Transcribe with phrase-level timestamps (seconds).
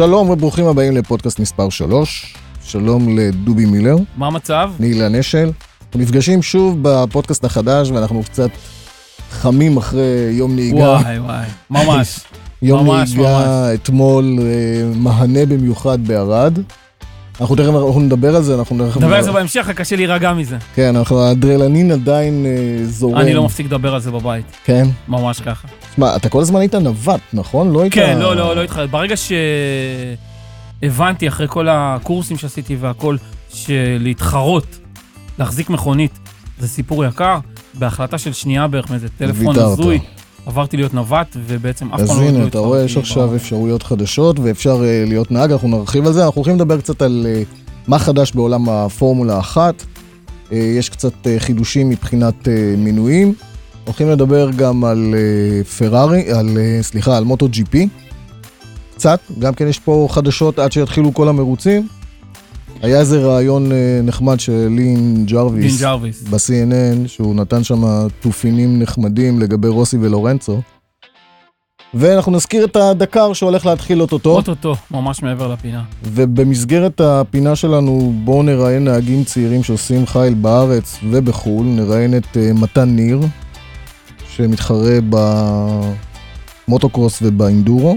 [0.00, 2.34] שלום וברוכים הבאים לפודקאסט מספר 3.
[2.64, 4.70] שלום לדובי מילר, מה המצב?
[4.78, 5.50] נילה נשל.
[5.86, 8.50] אנחנו נפגשים שוב בפודקאסט החדש ואנחנו קצת
[9.30, 10.78] חמים אחרי יום נהיגה.
[10.78, 12.20] וואי וואי, ממש.
[12.62, 14.46] יום ממש, נהיגה אתמול, אה,
[14.94, 16.58] מהנה במיוחד בערד.
[17.40, 18.96] אנחנו תכף אנחנו נדבר על זה, אנחנו תכף...
[18.96, 20.56] נדבר על זה בהמשך, רק קשה להירגע מזה.
[20.74, 23.18] כן, אנחנו, האדרנלין עדיין אה, זורם.
[23.20, 24.86] אני לא מפסיק לדבר על זה בבית, כן.
[25.08, 25.68] ממש ככה.
[25.90, 27.72] תשמע, אתה כל הזמן היית נווט, נכון?
[27.72, 27.94] לא היית...
[27.94, 28.92] כן, לא, לא, לא התחלתי.
[28.92, 29.14] ברגע
[30.82, 33.16] שהבנתי אחרי כל הקורסים שעשיתי והכל,
[33.52, 34.66] שלהתחרות,
[35.38, 36.18] להחזיק מכונית,
[36.58, 37.38] זה סיפור יקר,
[37.74, 39.58] בהחלטה של שנייה בערך מאיזה טלפון.
[39.58, 39.98] הזוי,
[40.46, 42.28] עברתי להיות נווט, ובעצם אף אז פעם לא...
[42.28, 46.12] הנה, לא אתה רואה, יש עכשיו אפשרויות חדשות, ואפשר אה, להיות נהג, אנחנו נרחיב על
[46.12, 46.24] זה.
[46.24, 47.42] אנחנו הולכים לדבר קצת על אה,
[47.86, 49.84] מה חדש בעולם הפורמולה אחת.
[50.52, 53.34] אה, יש קצת חידושים מבחינת מינויים.
[53.84, 57.88] הולכים לדבר גם על אה, פרארי, על, אה, סליחה, על מוטו ג'י פי.
[58.94, 61.88] קצת, גם כן יש פה חדשות עד שיתחילו כל המרוצים.
[62.82, 65.80] היה איזה ריאיון אה, נחמד של לין ג'רוויס.
[65.80, 66.22] ג'רוויס.
[66.22, 70.60] ב-CNN, שהוא נתן שם טופינים נחמדים לגבי רוסי ולורנצו.
[71.94, 75.82] ואנחנו נזכיר את הדקאר שהולך להתחיל אוטוטו, אוטוטו, ממש מעבר לפינה.
[76.04, 83.20] ובמסגרת הפינה שלנו בואו נראיין נהגים צעירים שעושים חיל בארץ ובחו"ל, נראיין את מתן ניר,
[84.36, 84.98] שמתחרה
[86.68, 87.96] במוטוקרוס ובאנדורו,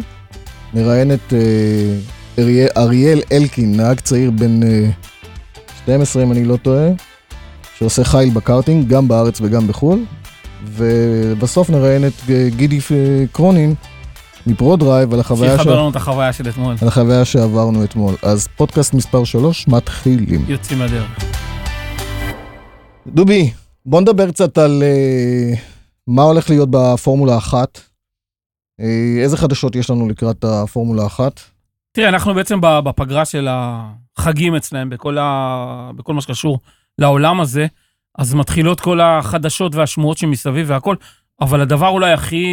[0.74, 4.66] נראיין את uh, אריה, אריאל אלקין, נהג צעיר בן uh,
[5.84, 6.88] 12 אם אני לא טועה,
[7.78, 10.00] שעושה חיל בקארטינג, גם בארץ וגם בחו"ל.
[10.66, 13.74] ובסוף נראיין את אה, גידי אה, קרונין
[14.48, 15.78] מפרו-דרייב על החוויה, שיחבר ש...
[15.78, 16.76] לנו את החוויה של אתמול.
[16.82, 18.16] על החוויה שעברנו אתמול.
[18.22, 20.46] אז פודקאסט מספר 3 מתחילים.
[20.48, 21.20] יוצאים לדרך.
[23.08, 23.52] דובי,
[23.86, 25.73] בוא נדבר קצת על uh,
[26.08, 27.78] מה הולך להיות בפורמולה 1.
[28.82, 28.84] Uh,
[29.22, 31.40] איזה חדשות יש לנו לקראת הפורמולה 1?
[31.92, 35.92] תראה, אנחנו בעצם בפגרה של החגים אצלם, בכל, ה...
[35.96, 36.60] בכל מה שקשור
[37.00, 37.68] לעולם הזה,
[38.18, 40.96] אז מתחילות כל החדשות והשמועות שמסביב והכל,
[41.42, 42.46] אבל הדבר אולי הכי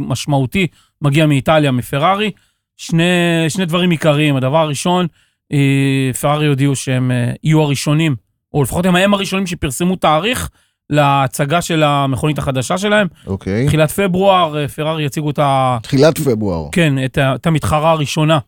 [0.00, 0.66] משמעותי
[1.02, 2.30] מגיע מאיטליה, מפרארי.
[2.76, 3.04] שני,
[3.48, 4.36] שני דברים עיקריים.
[4.36, 5.06] הדבר הראשון,
[5.52, 8.16] אה, פרארי הודיעו שהם אה, יהיו הראשונים,
[8.54, 10.50] או לפחות הם הם הראשונים שפרסמו תאריך
[10.90, 13.06] להצגה של המכונית החדשה שלהם.
[13.26, 13.66] אוקיי.
[13.66, 15.78] תחילת פברואר, אה, פרארי יציגו את ה...
[15.82, 16.68] תחילת פברואר.
[16.72, 18.38] כן, את, ה- את המתחרה הראשונה,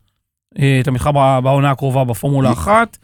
[0.59, 2.97] אה, את המתחרה בעונה הקרובה בפורמולה אחת.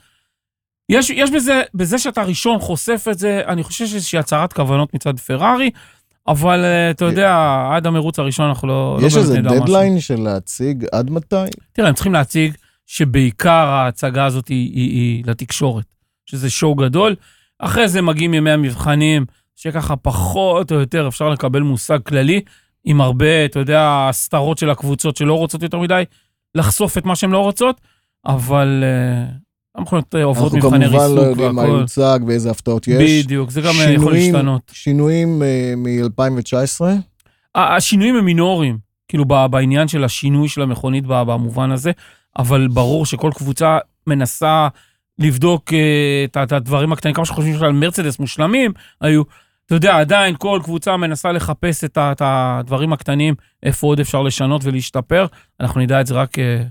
[0.89, 4.93] יש, יש בזה, בזה שאתה ראשון חושף את זה, אני חושב שיש איזושהי הצהרת כוונות
[4.93, 5.69] מצד פרארי,
[6.27, 8.99] אבל אה, אתה יודע, עד המרוץ הראשון אנחנו לא...
[9.01, 9.63] יש לא איזה נדע משהו.
[9.63, 11.35] דדליין של להציג עד מתי?
[11.73, 12.53] תראה, הם צריכים להציג
[12.85, 15.85] שבעיקר ההצגה הזאת היא, היא, היא לתקשורת,
[16.25, 17.15] שזה שואו גדול.
[17.59, 19.25] אחרי זה מגיעים ימי המבחנים,
[19.55, 22.41] שככה פחות או יותר אפשר לקבל מושג כללי,
[22.85, 26.03] עם הרבה, אתה יודע, הסתרות של הקבוצות שלא רוצות יותר מדי
[26.55, 27.81] לחשוף את מה שהן לא רוצות,
[28.25, 29.25] אבל אה,
[29.75, 31.63] המכונות אה, עוברות אנחנו מבחני כמובן לא ריסוק יודעים מה.
[31.67, 33.23] יוצג ואיזה הפתעות יש.
[33.25, 34.61] בדיוק, זה גם אה, יכול להשתנות.
[34.73, 36.85] שינויים אה, מ-2019?
[37.55, 41.91] ה- השינויים הם מינוריים, כאילו בעניין של השינוי של המכונית במובן הזה,
[42.37, 44.67] אבל ברור שכל קבוצה מנסה
[45.19, 49.21] לבדוק אה, את הדברים הקטנים, כמה שחושבים שעל מרצדס מושלמים היו.
[49.65, 55.25] אתה יודע, עדיין כל קבוצה מנסה לחפש את הדברים הקטנים, איפה עוד אפשר לשנות ולהשתפר.
[55.59, 56.63] אנחנו נדע את זה רק אה,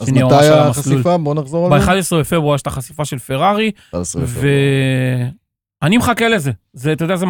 [0.00, 0.48] אז מתי.
[0.48, 1.18] החשיפה?
[1.18, 1.86] בוא נחזור על זה.
[1.86, 4.22] ב-11 בפברואר יש את החשיפה של פרארי, 11
[5.82, 6.50] ואני מחכה לזה.
[6.72, 7.26] זה, אתה יודע, זה,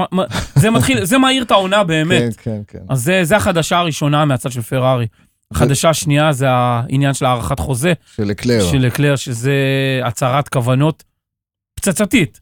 [0.55, 2.37] זה מתחיל, זה מאיר את העונה באמת.
[2.37, 2.85] כן, כן, כן.
[2.89, 5.07] אז זה, זה החדשה הראשונה מהצד של פרארי.
[5.55, 8.65] החדשה השנייה זה העניין של הארכת חוזה של אקלר.
[8.71, 9.53] של לקלר, שזה
[10.05, 11.05] הצהרת כוונות
[11.75, 12.41] פצצתית.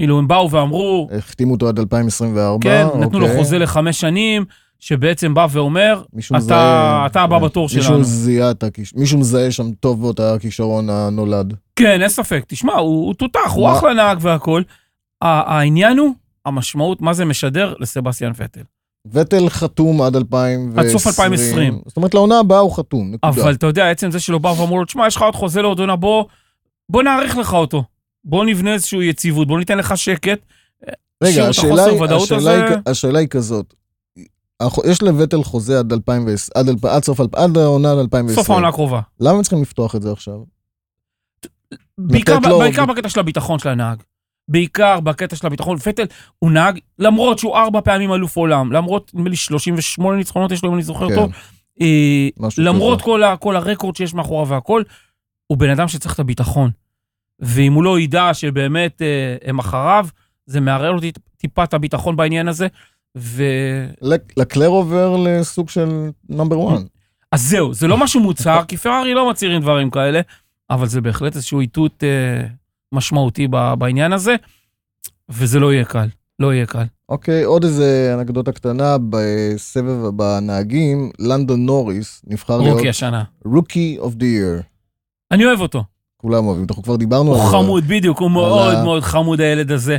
[0.00, 2.62] כאילו, הם באו ואמרו, החתימו אותו עד 2024.
[2.70, 3.38] כן, נתנו לו אוקיי.
[3.38, 4.44] חוזה לחמש שנים,
[4.78, 7.44] שבעצם בא ואומר, מישהו אתה- מזהה- אתה הבא כן.
[7.44, 8.04] בתור מישהו שלנו.
[8.04, 8.94] זיהה את הכיש...
[8.94, 11.54] מישהו מזהה שם טוב את הכישרון הנולד.
[11.76, 14.64] כן, אין ספק, תשמע, הוא, הוא תותח, הוא מה- אחלה נהג והכול.
[15.22, 16.14] העניין הוא,
[16.46, 18.60] המשמעות, מה זה משדר לסבסטיאן פטל.
[19.12, 20.78] וטל חתום עד 2020.
[20.78, 21.80] עד סוף 2020.
[21.86, 23.42] זאת אומרת, לעונה הבאה הוא חתום, נקודה.
[23.42, 25.78] אבל אתה יודע, עצם זה שלא באו ואמרו לו, תשמע, יש לך עוד חוזה לעוד
[25.80, 26.24] עונה, בוא,
[26.88, 27.84] בוא נאריך לך אותו.
[28.24, 30.38] בוא נבנה איזושהי יציבות, בוא ניתן לך שקט.
[31.22, 32.64] רגע, השאלה היא, השאלה, הזה.
[32.68, 33.74] היא, השאלה היא כזאת.
[34.84, 38.36] יש לווטל חוזה עד 2020, עד, אלפ- עד סוף, עד העונה עד 2020.
[38.36, 39.00] סוף העונה הקרובה.
[39.20, 40.34] למה הם צריכים לפתוח את זה עכשיו?
[41.98, 44.02] בעיקר, בעיקר בקטע של הביטחון של הנהג.
[44.48, 45.78] בעיקר בקטע של הביטחון.
[45.78, 46.04] פטל
[46.38, 50.68] הוא נהג, למרות שהוא ארבע פעמים אלוף עולם, למרות, נדמה לי 38 ניצחונות יש לו,
[50.70, 51.32] אם אני זוכר כן, טוב,
[51.80, 52.28] אה,
[52.58, 53.02] למרות.
[53.02, 54.82] כל, ה, כל הרקורד שיש מאחוריו והכל,
[55.46, 56.70] הוא בן אדם שצריך את הביטחון.
[57.40, 60.06] ואם הוא לא ידע שבאמת אה, הם אחריו,
[60.46, 62.66] זה מערער טיפ- טיפה את הביטחון בעניין הזה.
[64.02, 65.88] לק- לקלר עובר לסוג של
[66.28, 66.82] נאמבר 1.
[67.32, 70.20] אז זהו, זה לא משהו מוצהר, כי פרארי לא מצהירים דברים כאלה,
[70.70, 72.46] אבל זה בהחלט איזשהו איתות אה,
[72.92, 73.48] משמעותי
[73.78, 74.36] בעניין הזה,
[75.28, 76.84] וזה לא יהיה קל, לא יהיה קל.
[77.08, 83.24] אוקיי, עוד איזה אנקדוטה קטנה, בסבב בנהגים, לנדון נוריס נבחר להיות rookie השנה.
[83.44, 84.62] Rookie of the year.
[85.30, 85.84] אני אוהב אותו.
[86.16, 87.52] כולם אוהבים, אנחנו כבר דיברנו הוא על זה.
[87.52, 89.96] חמוד, בדיוק, הוא מאוד מאוד חמוד הילד הזה.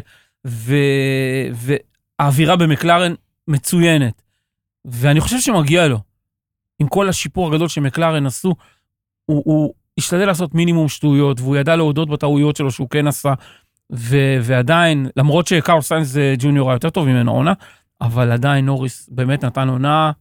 [0.48, 0.76] ו...
[1.54, 3.14] והאווירה במקלרן
[3.48, 4.22] מצוינת.
[4.86, 5.98] ואני חושב שמגיע לו.
[6.80, 8.56] עם כל השיפור הגדול שמקלרן עשו,
[9.26, 13.34] הוא, הוא השתדל לעשות מינימום שטויות, והוא ידע להודות בטעויות שלו שהוא כן עשה.
[13.94, 14.18] ו...
[14.44, 17.54] ועדיין, למרות שקארל סיינס אה, ג'וניור היה יותר טוב ממנו עונה,
[18.02, 20.12] אבל עדיין נוריס באמת נתן עונה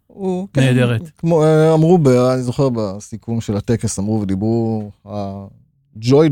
[0.52, 1.11] כן, נהדרת.
[1.19, 4.90] כמו, אה, אמרו, ב, אני זוכר בסיכום של הטקס, אמרו ודיברו,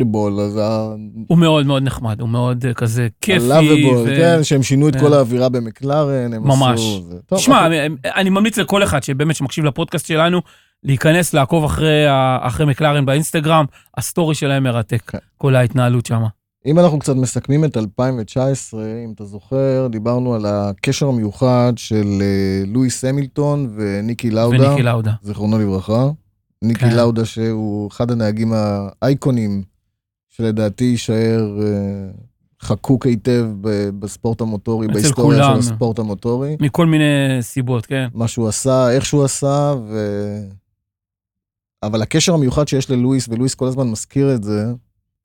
[0.03, 0.95] ball, אז ה-
[1.27, 3.53] הוא מאוד מאוד נחמד, הוא מאוד אה, כזה כיפי.
[3.53, 5.01] ה-lovable, ו- כן, שהם שינו את כן.
[5.01, 6.81] כל האווירה במקלרן, הם ממש.
[6.81, 7.03] עשו...
[7.11, 7.17] זה.
[7.27, 7.67] טוב, תשמע,
[8.05, 10.41] אני ממליץ לכל אחד שבאמת שמקשיב לפודקאסט שלנו,
[10.85, 12.05] להיכנס, לעקוב אחרי,
[12.41, 13.65] אחרי מקלרן באינסטגרם,
[13.97, 15.19] ה story שלהם מרתק, כן.
[15.39, 16.23] כל ההתנהלות שם.
[16.67, 22.63] אם אנחנו קצת מסכמים את 2019, אם אתה זוכר, דיברנו על הקשר המיוחד של אה,
[22.67, 25.13] לואיס המילטון וניקי לאודה, וניקי לאודה.
[25.23, 26.09] זיכרונו לברכה.
[26.63, 26.97] ניקי כן.
[26.97, 29.63] לאודה שהוא אחד הנהגים האייקונים,
[30.29, 32.11] שלדעתי יישאר אה,
[32.63, 33.47] חקוק היטב
[33.99, 35.63] בספורט המוטורי, בהיסטוריה כולם.
[35.63, 36.57] של הספורט המוטורי.
[36.61, 38.07] מכל מיני סיבות, כן.
[38.15, 39.99] מה שהוא עשה, איך שהוא עשה, ו...
[41.87, 44.65] אבל הקשר המיוחד שיש ללואיס, ולואיס כל הזמן מזכיר את זה,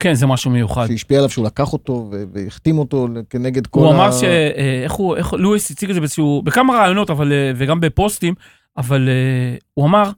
[0.00, 0.86] כן, זה משהו מיוחד.
[0.86, 3.94] שהשפיע עליו שהוא לקח אותו והחתים אותו כנגד כל הוא ה...
[3.94, 4.22] אמר ש...
[4.22, 8.34] אה, איך הוא, איך לואיס הציג את זה באיזשהו, בכמה רעיונות, אבל, אה, וגם בפוסטים,
[8.76, 10.10] אבל אה, הוא אמר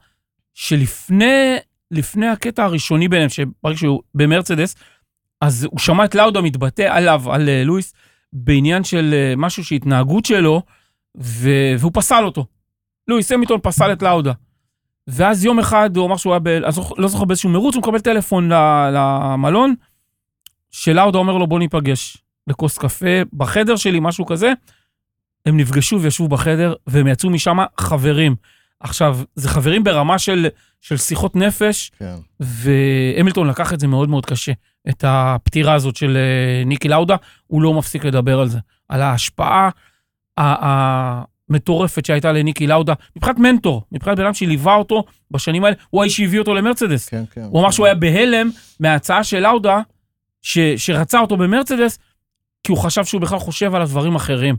[0.54, 1.56] שלפני
[1.90, 4.74] לפני הקטע הראשוני ביניהם, שברגע שהוא במרצדס,
[5.40, 7.92] אז הוא שמע את לאודה מתבטא עליו, על לואיס,
[8.32, 10.62] בעניין של משהו שהתנהגות שלו,
[11.20, 11.50] ו...
[11.78, 12.46] והוא פסל אותו.
[13.08, 14.32] לואיס המילטון פסל את לאודה.
[15.08, 16.48] ואז יום אחד הוא אמר שהוא היה, ב...
[16.98, 18.48] לא זוכר באיזשהו מרוץ, הוא מקבל טלפון
[18.92, 19.74] למלון,
[20.70, 22.16] שלאודה אומר לו בוא ניפגש
[22.46, 24.52] לכוס קפה בחדר שלי, משהו כזה.
[25.46, 28.34] הם נפגשו וישבו בחדר, והם יצאו משם חברים.
[28.80, 30.48] עכשיו, זה חברים ברמה של,
[30.80, 32.14] של שיחות נפש, כן.
[32.40, 34.52] והמילטון לקח את זה מאוד מאוד קשה.
[34.88, 37.16] את הפטירה הזאת של אה, ניקי לאודה,
[37.46, 38.58] הוא לא מפסיק לדבר על זה.
[38.88, 39.70] על ההשפעה
[41.52, 46.16] המטורפת שהייתה לניקי לאודה, מבחינת מנטור, מבחינת בן אדם שליווה אותו בשנים האלה, הוא האיש
[46.16, 47.08] שהביא אותו למרצדס.
[47.08, 47.42] כן, כן.
[47.50, 48.50] הוא אמר שהוא היה בהלם
[48.80, 49.80] מההצעה של לאודה,
[50.42, 51.98] ש, שרצה אותו במרצדס,
[52.64, 54.56] כי הוא חשב שהוא בכלל חושב על הדברים אחרים.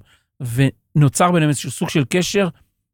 [0.95, 2.47] ונוצר ביניהם איזשהו סוג של קשר.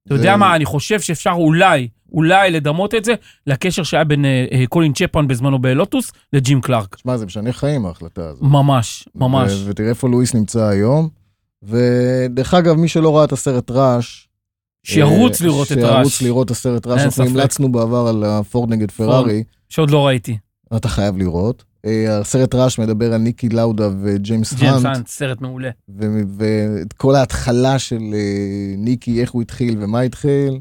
[0.08, 3.14] אתה יודע מה, אני חושב שאפשר אולי, אולי לדמות את זה
[3.48, 6.98] לקשר שהיה בין אה, אה, קולין צ'פמן בזמנו בלוטוס לג'ים קלארק.
[6.98, 8.44] שמע, זה משנה חיים ההחלטה הזאת.
[8.44, 9.52] ממש, ממש.
[9.66, 11.10] ותראה איפה לואיס נמצא היום.
[11.64, 14.30] ודרך אגב, מי שלא ראה את הסרט ראש,
[14.84, 16.88] שירוץ אה, לראות את שירוץ רעש, לראות את הסרט.
[16.88, 17.24] אין אנחנו.
[17.24, 20.38] המלצנו בעבר על הפורד נגד פרארי, שעוד לא ראיתי.
[20.76, 21.64] אתה חייב לראות.
[21.86, 25.70] אה, הסרט ראש מדבר על ניקי לאודה וג'יימס ג'יימס האנט, האנט, סרט מעולה.
[26.38, 30.60] ואת כל ההתחלה של אה, ניקי, איך הוא התחיל ומה התחיל.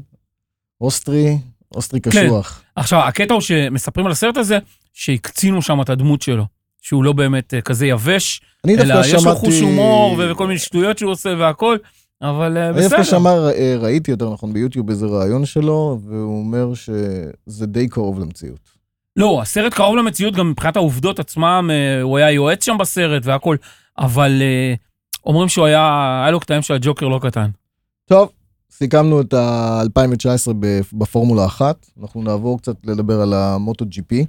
[0.81, 1.37] אוסטרי,
[1.75, 2.09] אוסטרי כן.
[2.09, 2.61] קשוח.
[2.75, 4.57] עכשיו, הקטע הוא שמספרים על הסרט הזה,
[4.93, 6.45] שהקצינו שם את הדמות שלו.
[6.81, 9.39] שהוא לא באמת אה, כזה יבש, אני אלא יש לו שמעתי...
[9.39, 11.77] חוש הומור וכל מיני שטויות שהוא עושה והכל,
[12.21, 13.19] אבל אה, אני דווקא בסדר.
[13.19, 18.79] שמע, אה, ראיתי יותר נכון ביוטיוב איזה ראיון שלו, והוא אומר שזה די קרוב למציאות.
[19.15, 21.69] לא, הסרט קרוב למציאות גם מבחינת העובדות עצמם,
[22.01, 23.55] הוא היה יועץ שם בסרט והכל,
[23.97, 24.41] אבל
[25.25, 27.49] אומרים שהוא היה, היה לו קטעים של הג'וקר לא קטן.
[28.05, 28.29] טוב,
[28.71, 30.53] סיכמנו את ה-2019
[30.93, 34.25] בפורמולה 1, אנחנו נעבור קצת לדבר על המוטו ג'י פי.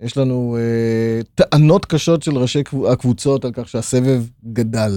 [0.00, 4.22] יש לנו אה, טענות קשות של ראשי קבו- הקבוצות על כך שהסבב
[4.52, 4.92] גדל.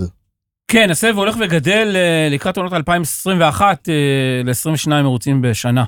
[0.67, 3.89] כן, הסבב הולך וגדל אה, לקראת עונות 2021
[4.45, 5.83] ל-22 מרוצים בשנה.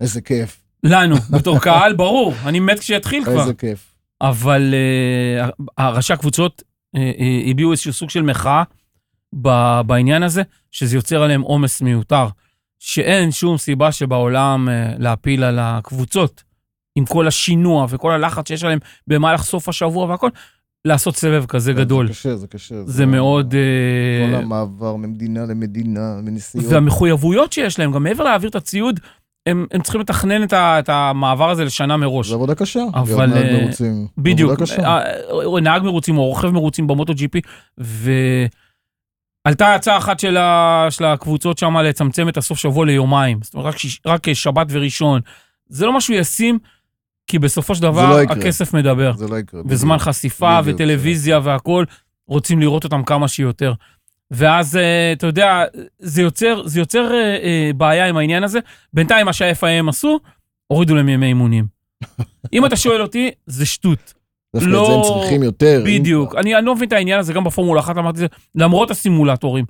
[0.00, 3.40] איזה כיף, לנו, בתור קהל, ברור, אני מת כשיתחיל כבר.
[3.40, 3.86] איזה כיף.
[4.20, 4.74] אבל
[5.60, 6.62] uh, ראשי הקבוצות
[6.96, 8.62] uh, uh, הביעו איזשהו סוג של מחאה
[9.42, 12.26] ב- בעניין הזה, שזה יוצר עליהם עומס מיותר,
[12.78, 16.42] שאין שום סיבה שבעולם uh, להפיל על הקבוצות,
[16.96, 20.28] עם כל השינוע וכל הלחץ שיש עליהם במהלך סוף השבוע והכל,
[20.84, 22.06] לעשות סבב כזה גדול.
[22.06, 22.74] זה קשה, זה קשה.
[22.84, 23.50] זה מאוד...
[23.50, 26.66] כל uh, המעבר ממדינה למדינה, מנסיעות.
[26.72, 29.00] והמחויבויות שיש להם, גם מעבר להעביר את הציוד,
[29.46, 32.28] הם, הם צריכים לתכנן את, ה, את המעבר הזה לשנה מראש.
[32.28, 32.82] זו עבודה קשה.
[32.94, 34.06] אבל, להיות נהג אה, מרוצים.
[34.18, 34.82] בדיוק, עבודה קשה.
[34.82, 35.02] אה,
[35.54, 37.40] אה, נהג מרוצים או רוכב מרוצים במוטו ג'י פי,
[37.78, 40.86] ועלתה הצעה אחת של, ה...
[40.90, 43.80] של הקבוצות שם לצמצם את הסוף שבוע ליומיים, זאת אומרת רק.
[44.06, 45.20] רק שבת וראשון.
[45.68, 46.58] זה לא משהו ישים,
[47.26, 48.36] כי בסופו של דבר לא יקרה.
[48.36, 49.12] הכסף מדבר.
[49.16, 49.60] זה לא יקרה.
[49.66, 50.08] וזמן בדיוק.
[50.08, 51.86] חשיפה בדיוק, וטלוויזיה והכול,
[52.28, 53.72] רוצים לראות אותם כמה שיותר.
[54.30, 55.64] ואז, אה, אתה יודע,
[55.98, 58.58] זה יוצר, זה יוצר אה, אה, בעיה עם העניין הזה.
[58.92, 60.20] בינתיים מה שה-FIM עשו,
[60.66, 61.66] הורידו להם ימי אימונים.
[62.52, 64.14] אם אתה שואל אותי, זה שטות.
[64.56, 65.82] דווקא לא- את זה הם צריכים יותר.
[65.86, 66.34] בדיוק.
[66.34, 69.64] אני, אני לא מבין את העניין הזה, גם בפורמולה אחת אמרתי את זה, למרות הסימולטורים.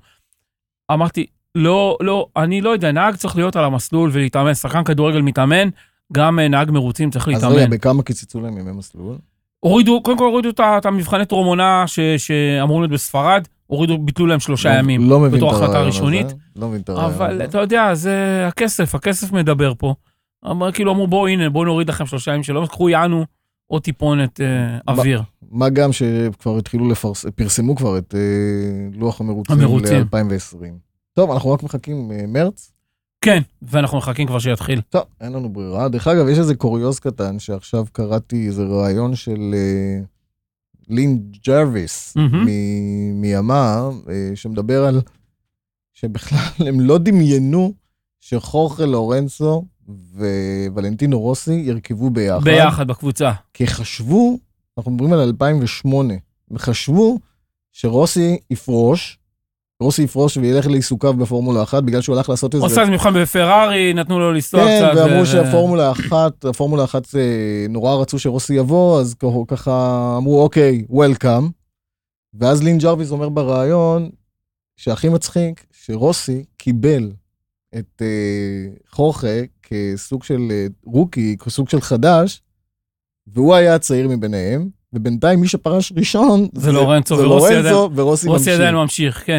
[0.93, 5.69] אמרתי, לא, לא, אני לא יודע, נהג צריך להיות על המסלול ולהתאמן, שחקן כדורגל מתאמן,
[6.13, 7.71] גם אה, נהג מרוצים צריך אז רגע, להתאמן.
[7.71, 9.17] בכמה קיצצו להם ימי מסלול?
[9.61, 11.85] הורידו, קודם כל הורידו את המבחני טרום עונה
[12.19, 15.11] שאמורים להיות בספרד, הורידו, ביטלו להם שלושה לא- ימים.
[15.11, 15.99] לא מבין את בתור החלטה הרעיון הזה.
[15.99, 16.27] ראשונית.
[16.57, 17.45] לא מבין את הרעיון אבל הזה.
[17.45, 19.95] אתה יודע, זה הכסף, הכסף מדבר פה.
[20.51, 23.25] אמר, כאילו אמרו, בואו, הנה, בואו נוריד לכם שלושה ימים שלא, קחו יענו
[23.67, 24.47] עוד טיפונת אה,
[24.89, 25.23] אוויר.
[25.51, 28.21] מה גם שכבר התחילו לפרסם, פרסמו כבר את אה,
[28.99, 29.99] לוח המרוצים המרוצים.
[30.13, 30.65] ל-2020.
[31.15, 32.73] טוב, אנחנו רק מחכים אה, מרץ.
[33.21, 34.81] כן, ואנחנו מחכים כבר שיתחיל.
[34.81, 35.89] טוב, אין לנו ברירה.
[35.89, 40.01] דרך אגב, יש איזה קוריוז קטן שעכשיו קראתי איזה ראיון של אה,
[40.89, 42.17] לין ג'רוויס.
[42.17, 45.01] מ- מימה, אה, שמדבר על
[45.93, 47.73] שבכלל הם לא דמיינו
[48.21, 49.65] שחורכה לורנצו
[50.69, 52.45] וולנטינו רוסי ירכבו ביחד.
[52.45, 53.33] ביחד בקבוצה.
[53.55, 54.39] כי חשבו,
[54.79, 56.15] אנחנו מדברים על 2008,
[56.51, 57.19] וחשבו
[57.73, 59.19] שרוסי יפרוש,
[59.81, 62.65] רוסי יפרוש וילך לעיסוקיו בפורמולה אחת, בגלל שהוא הלך לעשות איזה...
[62.67, 64.97] עושה איזה מבחן בפרארי, נתנו לו לנסוע כן, קצת.
[65.01, 67.21] ואמרו ו- שהפורמולה אחת, הפורמולה אחת אה,
[67.69, 69.15] נורא רצו שרוסי יבוא, אז
[69.49, 71.49] ככה- אמרו, אוקיי, welcome.
[72.35, 74.11] ואז לין ג'רוויס אומר בריאיון,
[74.77, 77.11] שהכי מצחיק, שרוסי קיבל
[77.79, 78.07] את אה,
[78.91, 79.29] חורכה
[79.63, 82.43] כסוג של אה, rookie, כסוג של חדש,
[83.27, 88.29] והוא היה הצעיר מביניהם, ובינתיים מי שפרש ראשון זה לורנצו, זה ורוסי עדיין- לורנצו, ורוסי
[88.29, 88.61] רוסי ממשיך.
[88.61, 89.39] עדיין ממשיך, כן.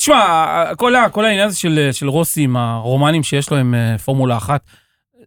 [0.00, 4.36] תשמע, כל, כל העניין הזה של, של רוסי עם הרומנים שיש לו עם אה, פורמולה
[4.36, 4.60] אחת,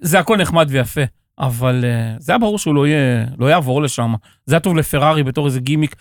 [0.02, 1.02] זה הכל נחמד ויפה,
[1.40, 4.14] אבל אה, זה היה ברור שהוא לא, יהיה, לא יעבור לשם.
[4.46, 5.96] זה היה טוב לפרארי בתור איזה גימיק,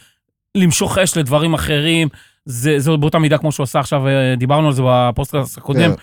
[0.55, 2.09] למשוך אש לדברים אחרים,
[2.45, 5.95] זה, זה באותה מידה כמו שהוא עשה עכשיו, אה, דיברנו על זה בפודקאסט הקודם,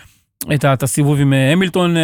[0.48, 0.54] כן.
[0.54, 1.94] את, את הסיבוב עם המילטון,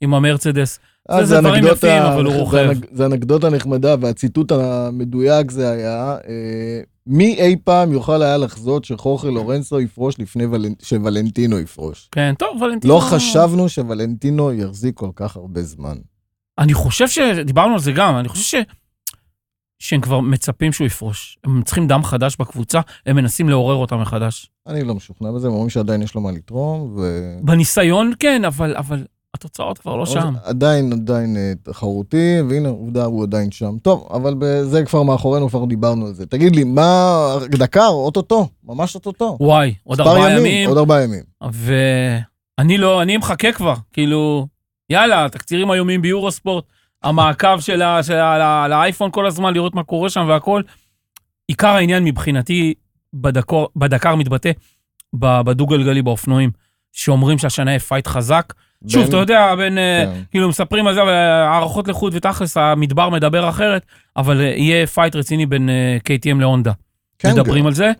[0.00, 0.78] עם המרצדס.
[1.08, 2.70] אז זה- זה דברים אנקדוט- יפים, אבל הוא זה רוכב.
[2.92, 9.28] זה אנקדוטה נחמדה, והציטוט המדויק זה היה, אה, מי אי פעם יוכל היה לחזות שחורכה
[9.28, 12.08] לורנצו יפרוש לפני ולנ- שוולנטינו יפרוש.
[12.12, 12.94] כן, טוב, ולנטינו...
[12.94, 15.96] לא חשבנו שוולנטינו יחזיק כל כך הרבה זמן.
[16.58, 18.62] אני חושב שדיברנו על זה גם, אני חושב ש...
[19.78, 21.38] שהם כבר מצפים שהוא יפרוש.
[21.44, 24.50] הם צריכים דם חדש בקבוצה, הם מנסים לעורר אותם מחדש.
[24.66, 27.00] אני לא משוכנע בזה, הם אומרים שעדיין יש לו מה לתרום, ו...
[27.42, 30.34] בניסיון כן, אבל, אבל התוצאות כבר לא שם.
[30.44, 33.76] עדיין, עדיין אה, תחרותי, והנה, עובדה, הוא עדיין שם.
[33.82, 36.26] טוב, אבל זה כבר מאחורינו, כבר דיברנו על זה.
[36.26, 37.36] תגיד לי, מה...
[37.50, 39.36] דקר, אוטוטו, ממש אוטוטו.
[39.40, 41.22] וואי, עוד ארבעה ימים, עוד ארבעה ימים.
[41.52, 44.46] ואני לא, אני מחכה כבר, כאילו,
[44.90, 46.64] יאללה, תקצירים היומיים ביורוספורט,
[47.02, 50.62] המעקב של, האייפון כל הזמן, לראות מה קורה שם והכל.
[51.48, 52.74] עיקר העניין מבחינתי
[53.14, 54.50] בדקאר, בדקאר מתבטא
[55.14, 56.50] בדו-גלגלי באופנועים,
[56.92, 58.52] שאומרים שהשנה יהיה fight חזק.
[58.88, 60.20] שוב, בין- אתה יודע, בין, אה, כן.
[60.30, 63.82] כאילו מספרים על זה, אבל הערכות לחוד ותכלס, המדבר מדבר אחרת,
[64.16, 66.72] אבל אה, יהיה fight רציני בין אה, KTM להונדה.
[67.18, 67.92] כן, מדברים על זה,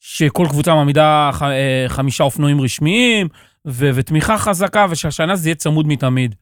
[0.00, 3.28] שכל קבוצה מעמידה ח, אה, חמישה אופנועים רשמיים,
[3.66, 6.34] ו, ותמיכה חזקה, ושהשנה זה יהיה צמוד מתמיד.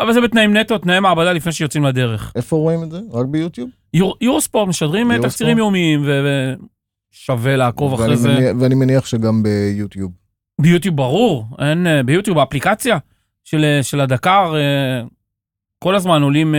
[0.00, 2.32] אבל זה בתנאים נטו, תנאי מעבדה לפני שיוצאים לדרך.
[2.36, 2.98] איפה רואים את זה?
[3.12, 3.70] רק ביוטיוב?
[3.94, 5.10] יור, יורוספורט משדרים?
[5.22, 6.04] תקצירים יומיים,
[7.12, 8.52] ושווה לעקוב אחרי זה.
[8.60, 10.10] ואני מניח שגם ביוטיוב.
[10.60, 12.98] ביוטיוב ברור, אין, אה, ביוטיוב האפליקציה
[13.44, 15.06] של, אה, של הדקר, אה,
[15.78, 16.54] כל הזמן עולים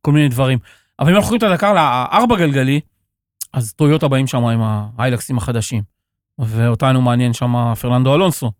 [0.00, 0.58] כל מיני דברים.
[0.98, 2.80] אבל אם אנחנו לוקחים את הדקר לארבע גלגלי,
[3.52, 4.60] אז טויוטה באים שם עם
[4.98, 5.82] ההיילקסים החדשים.
[6.38, 8.52] ואותנו מעניין שם פרננדו אלונסו.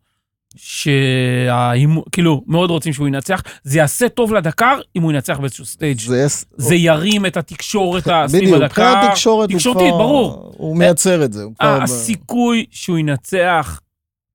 [0.57, 5.99] שכאילו מאוד רוצים שהוא ינצח, זה יעשה טוב לדקאר אם הוא ינצח באיזשהו stage.
[5.99, 6.45] זה, זה...
[6.57, 8.83] זה ירים את התקשורת סביב בדיוק, הדקאר.
[8.93, 9.99] מבחינת תקשורת הוא תקשורתית, כבר...
[9.99, 10.53] ברור.
[10.57, 11.43] הוא מייצר את זה.
[11.43, 13.81] הוא הסיכוי שהוא ינצח,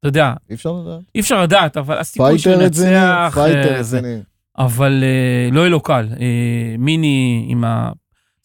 [0.03, 1.01] אתה יודע, אי אפשר לדעת.
[1.15, 3.29] אי אפשר לדעת, אבל הסיכוי שהוא fighter רציני, אה,
[3.79, 4.21] רציני.
[4.57, 6.07] אבל אה, לא יהיה לו קל.
[6.19, 7.63] אה, מיני עם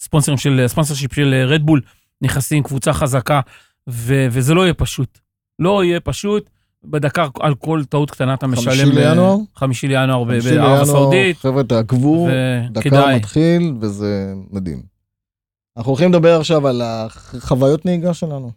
[0.00, 1.80] הספונסרים של, ה sponsorship של אה, רדבול,
[2.22, 3.40] נכנסים קבוצה חזקה,
[3.88, 5.18] ו, וזה לא יהיה פשוט.
[5.58, 6.50] לא יהיה פשוט.
[6.84, 8.64] בדקאר על כל טעות קטנה אתה משלם.
[8.64, 9.36] חמישי לינואר?
[9.56, 11.38] חמישי לינואר בערב הסעודית.
[11.38, 12.28] חבר'ה, תעקבו,
[12.74, 13.16] וכדאי.
[13.16, 14.82] מתחיל, וזה מדהים.
[15.76, 18.50] אנחנו הולכים לדבר עכשיו על החוויות נהיגה שלנו,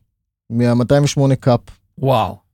[0.49, 1.59] מה-208 קאפ.
[1.97, 2.50] וואו.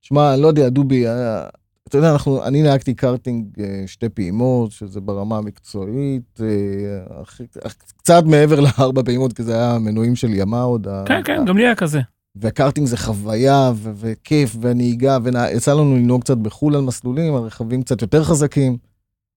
[0.00, 1.46] שמע, אני לא יודע, דובי, היה-
[1.88, 7.24] אתה יודע, אנחנו, אני נהגתי קארטינג אה, שתי פעימות, שזה ברמה המקצועית, אה,
[7.98, 10.86] קצת מעבר לארבע פעימות, כי זה היה מנויים של ימה עוד.
[11.06, 12.00] כן, כן, גם לי היה כזה.
[12.36, 17.82] וקארטינג זה חוויה ו- וכיף והנהיגה, ויצא לנו לנהוג קצת בחו"ל על מסלולים, על רכבים
[17.82, 18.76] קצת יותר חזקים.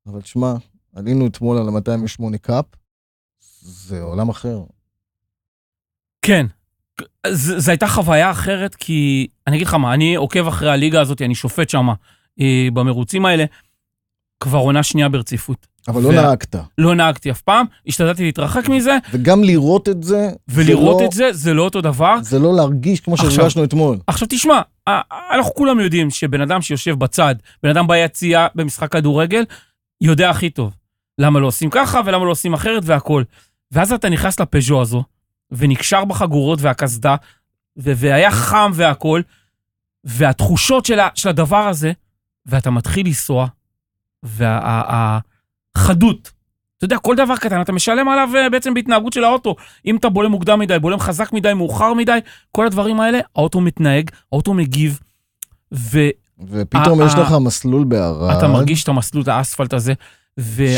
[0.07, 0.53] אבל שמע,
[0.95, 2.65] עלינו אתמול על ה-208 קאפ,
[3.61, 4.63] זה עולם אחר.
[6.21, 6.45] כן.
[7.31, 11.35] זו הייתה חוויה אחרת, כי אני אגיד לך מה, אני עוקב אחרי הליגה הזאת, אני
[11.35, 11.87] שופט שם
[12.41, 13.45] אה, במרוצים האלה.
[14.43, 15.67] כבר עונה שנייה ברציפות.
[15.87, 16.55] אבל לא וה- נהגת.
[16.77, 21.11] לא נהגתי אף פעם, השתדלתי להתרחק מזה, וגם לראות את זה, ולראות זה לא, את
[21.11, 22.15] זה, זה לא אותו דבר.
[22.21, 23.97] זה לא להרגיש כמו שהרגשנו אתמול.
[24.07, 24.61] עכשיו תשמע,
[25.31, 29.43] אנחנו כולם יודעים שבן אדם שיושב בצד, בן אדם ביציאה במשחק כדורגל,
[30.01, 30.73] יודע הכי טוב.
[31.19, 33.23] למה לא עושים ככה ולמה לא עושים אחרת והכל.
[33.71, 35.03] ואז אתה נכנס לפז'ו הזו,
[35.51, 37.15] ונקשר בחגורות והקסדה,
[37.77, 39.21] ו- והיה חם והכל,
[40.03, 41.91] והתחושות של, ה- של הדבר הזה,
[42.45, 43.47] ואתה מתחיל לנסוע,
[45.75, 46.31] והחדות,
[46.77, 49.55] אתה יודע, כל דבר קטן, אתה משלם עליו אה, בעצם בהתנהגות של האוטו.
[49.85, 52.19] אם אתה בולם מוקדם מדי, בולם חזק מדי, מאוחר מדי,
[52.51, 54.99] כל הדברים האלה, האוטו מתנהג, האוטו מגיב,
[55.71, 56.07] ואתה
[56.49, 59.93] ופתאום ה- יש לך מסלול בערד, מרגיש את המסלול, את האספלט הזה,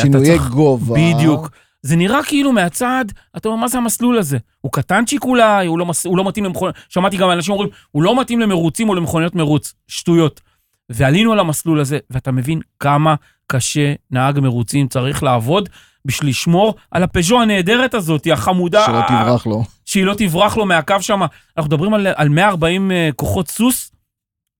[0.01, 0.49] שינויי צריך...
[0.49, 0.95] גובה.
[0.95, 1.49] בדיוק.
[1.83, 3.05] זה נראה כאילו מהצד,
[3.37, 4.37] אתה אומר, מה זה המסלול הזה?
[4.61, 6.05] הוא קטנצ'יק אולי, הוא לא, מס...
[6.05, 9.73] הוא לא מתאים למכוניות, שמעתי גם אנשים אומרים, הוא לא מתאים למרוצים או למכוניות מרוץ,
[9.87, 10.41] שטויות.
[10.89, 13.15] ועלינו על המסלול הזה, ואתה מבין כמה
[13.47, 15.69] קשה נהג מרוצים צריך לעבוד
[16.05, 19.63] בשביל לשמור על הפז'ו הנהדרת הזאת, החמודה, שלא תברח לו.
[19.85, 21.21] שהיא לא תברח לו מהקו שם.
[21.57, 23.91] אנחנו מדברים על, על 140 אה, כוחות סוס,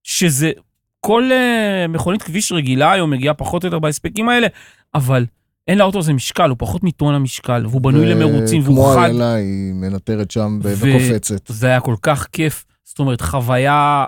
[0.04, 0.52] שזה
[1.00, 4.48] כל אה, מכונית כביש רגילה היום מגיעה פחות או יותר בהספקים האלה,
[4.96, 5.26] אבל
[5.68, 9.04] אין לאוטו הזה משקל, הוא פחות מטון המשקל, והוא בנוי למרוצים, והוא כמו חד.
[9.04, 11.48] איילה, היא מנטרת שם ו- ו- וקופצת.
[11.48, 14.06] זה היה כל כך כיף, זאת אומרת, חוויה...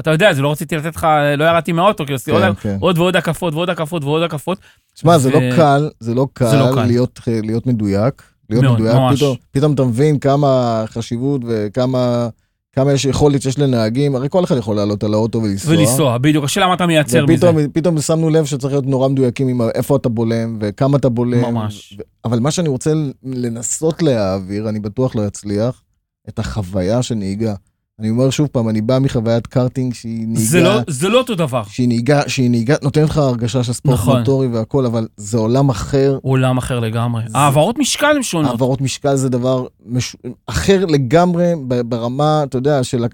[0.00, 1.06] אתה יודע, זה לא רציתי לתת לך,
[1.38, 2.76] לא ירדתי מהאוטו, כי עשיתי עוד, כן, כן.
[2.80, 4.58] עוד ועוד הקפות ועוד הקפות ועוד הקפות.
[4.94, 6.84] תשמע, זה ו- לא קל, זה לא זה לא קל קל.
[6.84, 8.22] להיות, להיות מדויק.
[8.50, 9.16] להיות מאוד, מדויק, ממש.
[9.18, 12.28] פתאום, פתאום אתה מבין כמה חשיבות וכמה
[12.72, 15.74] כמה יש יכולת שיש לנהגים, הרי כל אחד יכול לעלות על האוטו ולנסוע.
[15.74, 17.34] ולנסוע, בדיוק, השאלה מה אתה מייצר מזה.
[17.34, 21.40] ופתאום פתאום שמנו לב שצריך להיות נורא מדויקים עם איפה אתה בולם וכמה אתה בולם.
[21.40, 21.96] ממש.
[21.98, 22.92] ו- אבל מה שאני רוצה
[23.24, 25.82] לנסות להעביר, אני בטוח לא אצליח,
[26.28, 27.54] את החוויה של נהיגה.
[28.00, 30.40] אני אומר שוב פעם, אני בא מחוויית קארטינג שהיא נהיגה...
[30.40, 31.62] זה לא, זה לא אותו דבר.
[31.68, 34.18] שהיא נהיגה, שהיא נהיגה, נותנת לך הרגשה של ספורט נכון.
[34.18, 36.18] מוטורי והכל, אבל זה עולם אחר.
[36.22, 37.22] עולם אחר לגמרי.
[37.28, 38.50] זה- העברות משקל הן שונות.
[38.50, 40.16] העברות משקל זה דבר מש...
[40.46, 41.52] אחר לגמרי
[41.86, 43.04] ברמה, אתה יודע, של...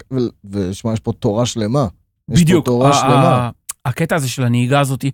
[0.51, 1.87] ושמע, יש פה תורה שלמה.
[2.31, 2.65] יש בדיוק.
[2.65, 3.49] פה תורה שלמה.
[3.85, 5.05] הקטע הזה של הנהיגה הזאת,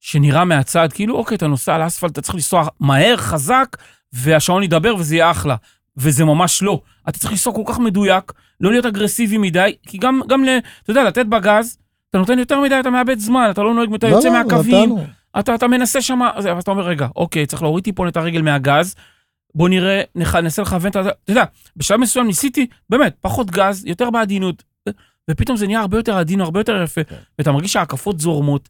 [0.00, 3.76] שנראה מהצד, כאילו, אוקיי, אתה נוסע על אספלט, אתה צריך לנסוע מהר, חזק,
[4.12, 5.56] והשעון ידבר וזה יהיה אחלה.
[5.96, 6.80] וזה ממש לא.
[7.08, 10.48] אתה צריך לנסוע כל כך מדויק, לא להיות אגרסיבי מדי, כי גם, גם ל...
[10.82, 11.78] אתה יודע, לתת בגז,
[12.10, 14.82] אתה נותן יותר מדי, אתה מאבד זמן, אתה לא נוהג, אתה לא, יוצא לא, מהקווים,
[14.82, 15.04] נתנו.
[15.38, 18.94] אתה, אתה מנסה שם, אז אתה אומר, רגע, אוקיי, צריך להוריד טיפונת את הרגל מהגז,
[19.54, 21.00] בוא נראה, נח- ננסה לכוון את ה...
[21.00, 21.44] אתה יודע,
[21.76, 24.62] בשלב מסוים ניסיתי, באמת, פחות גז, יותר בעדינות,
[25.30, 27.16] ופתאום זה נהיה הרבה יותר עדין, הרבה יותר יפה, כן.
[27.38, 28.68] ואתה מרגיש שההקפות זורמות,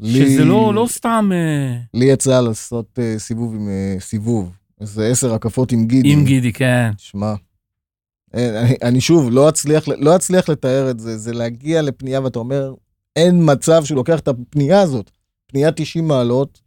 [0.00, 4.52] לי- שזה לא, לא סתם אה, לי יצא לעשות אה, סיבוב עם אה, סיבוב.
[4.80, 6.12] איזה עשר הקפות עם גידי.
[6.12, 6.90] עם גידי, כן.
[6.98, 7.34] שמע,
[8.34, 12.38] אין, אני, אני שוב, לא אצליח, לא אצליח לתאר את זה, זה להגיע לפנייה ואתה
[12.38, 12.74] אומר,
[13.16, 15.10] אין מצב שהוא לוקח את הפנייה הזאת,
[15.46, 16.60] פנייה 90 מעלות,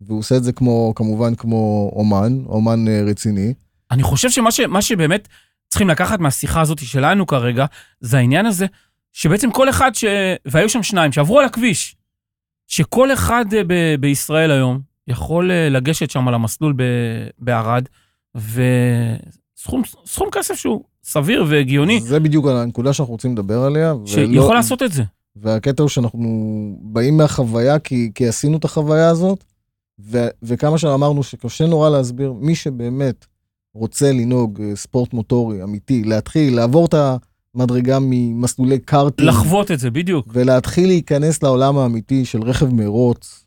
[0.00, 3.54] והוא עושה את זה כמו, כמובן כמו אומן, אומן אה, רציני.
[3.90, 5.28] אני חושב שמה ש, שבאמת
[5.68, 7.66] צריכים לקחת מהשיחה הזאת שלנו כרגע,
[8.00, 8.66] זה העניין הזה,
[9.12, 10.04] שבעצם כל אחד ש...
[10.44, 11.96] והיו שם שניים שעברו על הכביש,
[12.66, 13.94] שכל אחד אה, ב...
[14.00, 16.26] בישראל היום יכול אה, לגשת שם
[16.76, 16.82] ב...
[17.38, 17.84] בערד,
[18.34, 23.94] וסכום סכום כסף שהוא סביר והגיוני, זה בדיוק הנקודה שאנחנו רוצים לדבר עליה.
[24.06, 25.02] שיכול לעשות את זה.
[25.36, 26.28] והקטע הוא שאנחנו
[26.82, 29.44] באים מהחוויה כי, כי עשינו את החוויה הזאת,
[30.00, 33.26] ו, וכמה שאמרנו שקשה נורא להסביר, מי שבאמת
[33.74, 36.94] רוצה לנהוג אה, ספורט מוטורי אמיתי, להתחיל, לעבור את
[37.54, 40.28] המדרגה ממסלולי קארטינג, לחוות את זה, בדיוק.
[40.32, 43.44] ולהתחיל להיכנס לעולם האמיתי של רכב מרוץ,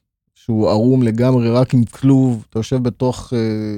[0.52, 3.36] שהוא ערום לגמרי רק עם כלוב, אתה יושב בתוך uh,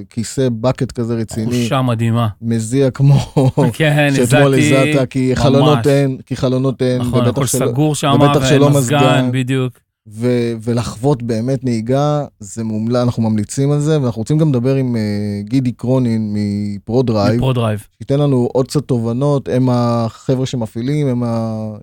[0.09, 2.27] כיסא bucket כזה רציני, תחושה מדהימה.
[2.41, 3.15] מזיע כמו
[3.73, 4.55] כן, שאתמול.
[4.55, 5.39] הזעת, כי ממש.
[5.39, 9.29] חלונות אין, כי חלונות אין, נכון, הכל סגור שם, ומזגן, מזגן.
[9.33, 9.73] בדיוק.
[10.09, 14.95] ו- ולחוות באמת נהיגה, זה מומלץ, אנחנו ממליצים על זה, ואנחנו רוצים גם לדבר עם
[14.95, 17.88] uh, גידי קרונין מפרו דרייב, פרו דרייב.
[17.97, 21.23] שייתן לנו עוד קצת תובנות, הם החבר'ה שמפעילים, הם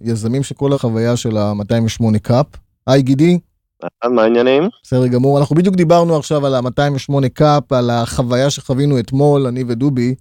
[0.04, 2.46] היזמים של כל החוויה של ה-208 קאפ.
[2.86, 3.38] היי גידי,
[4.10, 4.62] מה העניינים?
[4.82, 10.14] בסדר גמור, אנחנו בדיוק דיברנו עכשיו על ה-208 קאפ, על החוויה שחווינו אתמול, אני ודובי,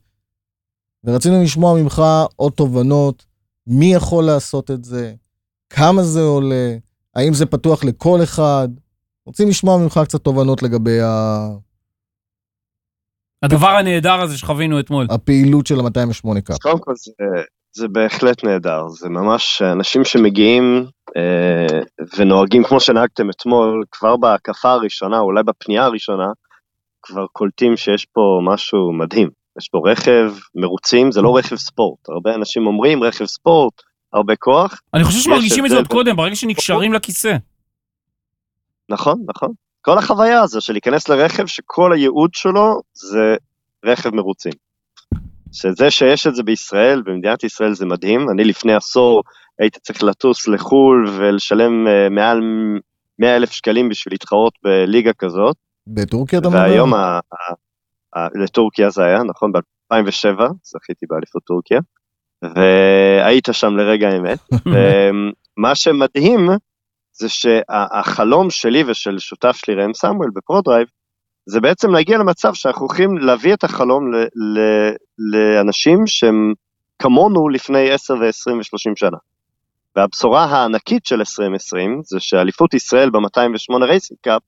[1.03, 2.01] ורצינו לשמוע ממך
[2.35, 3.25] עוד תובנות,
[3.67, 5.13] מי יכול לעשות את זה,
[5.69, 6.75] כמה זה עולה,
[7.15, 8.67] האם זה פתוח לכל אחד.
[9.25, 11.49] רוצים לשמוע ממך קצת תובנות לגבי ה-
[13.43, 15.07] הדבר הנהדר הזה שחווינו אתמול.
[15.09, 16.57] הפעילות של ה-208 קאפ.
[16.61, 17.11] קודם כל זה,
[17.71, 20.85] זה בהחלט נהדר, זה ממש אנשים שמגיעים
[21.17, 21.79] אה,
[22.17, 26.27] ונוהגים כמו שנהגתם אתמול, כבר בהקפה הראשונה, אולי בפנייה הראשונה,
[27.01, 29.29] כבר קולטים שיש פה משהו מדהים.
[29.59, 32.09] יש פה רכב מרוצים, זה לא רכב ספורט.
[32.09, 33.73] הרבה אנשים אומרים רכב ספורט,
[34.13, 34.81] הרבה כוח.
[34.93, 37.37] אני חושב שמרגישים את זה עוד קודם, ברגע שנקשרים לכיסא.
[38.89, 39.51] נכון, נכון.
[39.81, 43.35] כל החוויה הזו של להיכנס לרכב שכל הייעוד שלו זה
[43.85, 44.53] רכב מרוצים.
[45.51, 48.29] שזה שיש את זה בישראל, במדינת ישראל זה מדהים.
[48.29, 49.23] אני לפני עשור
[49.59, 52.41] הייתי צריך לטוס לחו"ל ולשלם uh, מעל
[53.19, 55.55] 100 אלף שקלים בשביל להתחרות בליגה כזאת.
[55.87, 56.59] בטורקיה אתה מדבר?
[56.61, 57.53] והיום ה, ה,
[58.15, 59.51] ה, לטורקיה זה היה, נכון?
[59.51, 61.79] ב-2007 זכיתי באליפות טורקיה,
[62.43, 64.39] והיית שם לרגע האמת.
[65.57, 66.49] מה שמדהים
[67.13, 70.87] זה שהחלום שלי ושל שותף שלי ראם סמואל בפרודרייב,
[71.49, 74.59] זה בעצם להגיע למצב שאנחנו הולכים להביא את החלום ל, ל,
[75.17, 76.53] לאנשים שהם
[76.99, 79.17] כמונו לפני 10 ו-20 ו-30 שנה.
[79.95, 84.41] והבשורה הענקית של 2020 זה שאליפות ישראל ב-208 רייסינג קאפ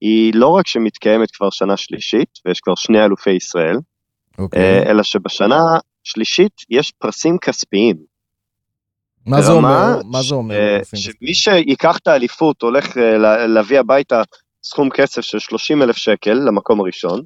[0.00, 4.42] היא לא רק שמתקיימת כבר שנה שלישית, ויש כבר שני אלופי ישראל, okay.
[4.42, 4.60] אוקיי.
[4.60, 5.60] אה, אלא שבשנה
[6.04, 7.96] שלישית יש פרסים כספיים.
[9.26, 10.00] מה זה אומר?
[10.04, 10.54] מה זה אומר?
[10.54, 14.22] אה, שמי שייקח את האליפות הולך אה, לה- להביא הביתה
[14.64, 17.22] סכום כסף של 30 אלף שקל למקום הראשון,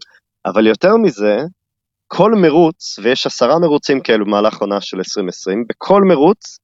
[0.47, 1.37] אבל יותר מזה,
[2.07, 6.59] כל מרוץ, ויש עשרה מרוצים כאלו במהלך עונה של 2020, בכל מרוץ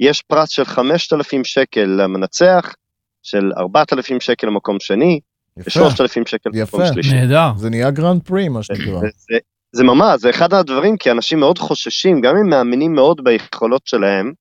[0.00, 2.74] יש פרס של 5,000 שקל למנצח,
[3.22, 5.20] של 4,000 שקל למקום שני,
[5.56, 6.86] יפה, ו-3,000 שקל למקום יפה.
[6.86, 7.14] שלישי.
[7.14, 7.50] נהדר.
[7.56, 9.00] זה נהיה גרנד פרי, מה שנקרא.
[9.00, 9.38] זה,
[9.72, 14.32] זה ממש, זה אחד הדברים, כי אנשים מאוד חוששים, גם אם מאמינים מאוד ביכולות שלהם,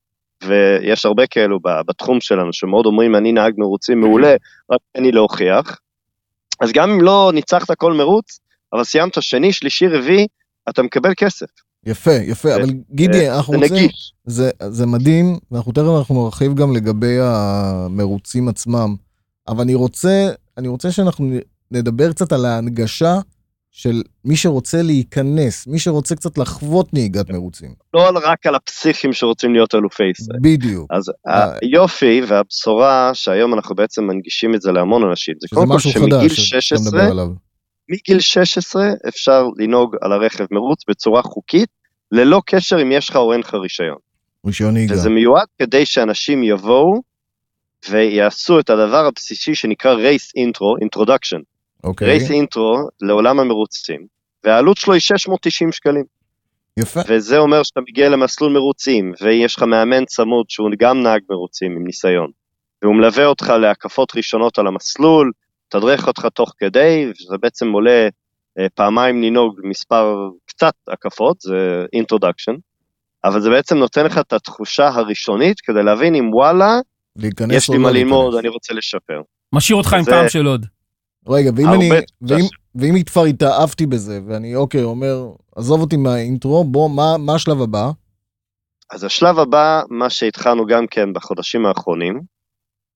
[0.43, 4.35] ויש הרבה כאלו בתחום שלנו, שמאוד אומרים, אני נהג מרוצים מעולה,
[4.71, 5.79] רק תן לי להוכיח.
[6.59, 8.39] אז גם אם לא ניצחת כל מרוץ,
[8.73, 10.27] אבל סיימת שני, שלישי, רביעי,
[10.69, 11.45] אתה מקבל כסף.
[11.85, 13.89] יפה, יפה, אבל גידי, אנחנו זה רוצים...
[14.25, 18.95] זה, זה מדהים, ואנחנו תכף אנחנו נרחיב גם לגבי המרוצים עצמם,
[19.47, 21.31] אבל אני רוצה, אני רוצה שאנחנו
[21.71, 23.19] נדבר קצת על ההנגשה
[23.77, 27.73] של מי שרוצה להיכנס, מי שרוצה קצת לחוות נהיגת מרוצים.
[27.93, 30.39] לא רק על הפסיכים שרוצים להיות אלופי ישראל.
[30.41, 30.87] בדיוק.
[30.91, 31.57] אז אה.
[31.61, 36.39] היופי והבשורה שהיום אנחנו בעצם מנגישים את זה להמון אנשים, זה קודם כל שמגיל חדש
[36.39, 37.27] שאתה 16, מדבר עליו.
[37.89, 41.69] מגיל 16 אפשר לנהוג על הרכב מרוץ בצורה חוקית,
[42.11, 43.97] ללא קשר אם יש לך או אין לך רישיון.
[44.45, 44.93] רישיון נהיגה.
[44.93, 47.01] וזה מיועד כדי שאנשים יבואו
[47.89, 51.39] ויעשו את הדבר הבסיסי שנקרא race intro, introduction.
[51.85, 54.05] אוקיי, race intro לעולם המרוצים,
[54.43, 56.03] והעלות שלו היא 690 שקלים.
[56.79, 56.99] יפה.
[57.07, 61.85] וזה אומר שאתה מגיע למסלול מרוצים, ויש לך מאמן צמוד שהוא גם נהג מרוצים עם
[61.85, 62.31] ניסיון,
[62.81, 65.31] והוא מלווה אותך להקפות ראשונות על המסלול,
[65.69, 68.07] תדרך אותך תוך כדי, וזה בעצם עולה
[68.59, 72.53] אה, פעמיים לנהוג מספר קצת הקפות, זה introduction,
[73.23, 76.79] אבל זה בעצם נותן לך את התחושה הראשונית כדי להבין אם וואלה,
[77.51, 78.35] יש לי לא מה ללמוד.
[78.35, 79.21] אני רוצה לשפר.
[79.53, 80.65] משאיר אותך עם טעם של עוד.
[81.27, 81.89] רגע, ואם אני,
[82.21, 87.35] ואם, ואם כבר התאהבתי בזה, ואני אוקיי, אומר, עזוב אותי מה intro, בוא, מה, מה
[87.35, 87.89] השלב הבא?
[88.91, 92.21] אז השלב הבא, מה שהתחלנו גם כן בחודשים האחרונים,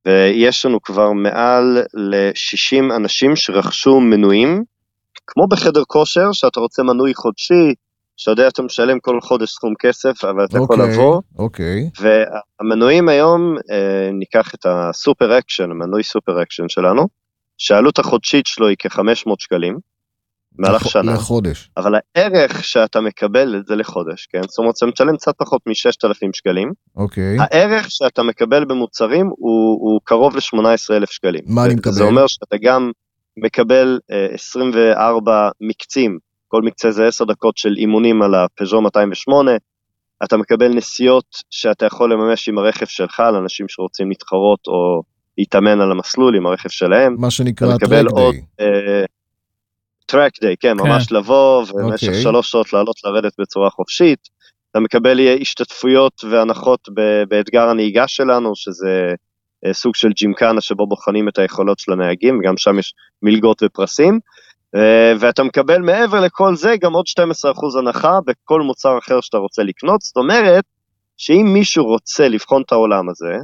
[0.05, 4.63] ויש לנו כבר מעל ל-60 אנשים שרכשו מנויים,
[5.27, 7.73] כמו בחדר כושר, שאתה רוצה מנוי חודשי,
[8.17, 11.89] שאתה יודע אתה משלם כל חודש סכום כסף, אבל אתה יכול אוקיי, לבוא, אוקיי.
[11.99, 17.07] והמנויים היום, אה, ניקח את ה super action, המנוי super action שלנו,
[17.59, 19.01] שהעלות החודשית שלו היא כ-500
[19.39, 19.77] שקלים,
[20.51, 21.13] במהלך לח- שנה.
[21.13, 21.69] לחודש.
[21.77, 24.41] אבל הערך שאתה מקבל את זה לחודש, כן?
[24.47, 26.71] זאת אומרת, אתה משלם קצת פחות מ-6,000 שקלים.
[26.95, 27.37] אוקיי.
[27.39, 31.41] הערך שאתה מקבל במוצרים הוא, הוא קרוב ל-18,000 שקלים.
[31.47, 31.93] מה אני מקבל?
[31.93, 32.91] זה אומר שאתה גם
[33.37, 36.17] מקבל אה, 24 מקצים,
[36.47, 39.51] כל מקצה זה 10 דקות של אימונים על הפז'ו 208,
[40.23, 45.01] אתה מקבל נסיעות שאתה יכול לממש עם הרכב שלך לאנשים שרוצים להתחרות או
[45.39, 47.15] להתאמן על המסלול עם הרכב שלהם.
[47.19, 49.05] מה שנקרא טרק עוד דיי.
[50.05, 52.21] טרק דיי, כן, ממש לבוא ובמשך אוקיי.
[52.21, 54.19] שלוש שעות לעלות לרדת בצורה חופשית.
[54.71, 56.89] אתה מקבל השתתפויות והנחות
[57.27, 59.13] באתגר הנהיגה שלנו, שזה
[59.65, 64.19] אה, סוג של ג'ימקנה שבו בוחנים את היכולות של הנהגים, וגם שם יש מלגות ופרסים.
[64.75, 69.63] אה, ואתה מקבל מעבר לכל זה גם עוד 12% הנחה בכל מוצר אחר שאתה רוצה
[69.63, 70.01] לקנות.
[70.01, 70.63] זאת אומרת,
[71.17, 73.37] שאם מישהו רוצה לבחון את העולם הזה,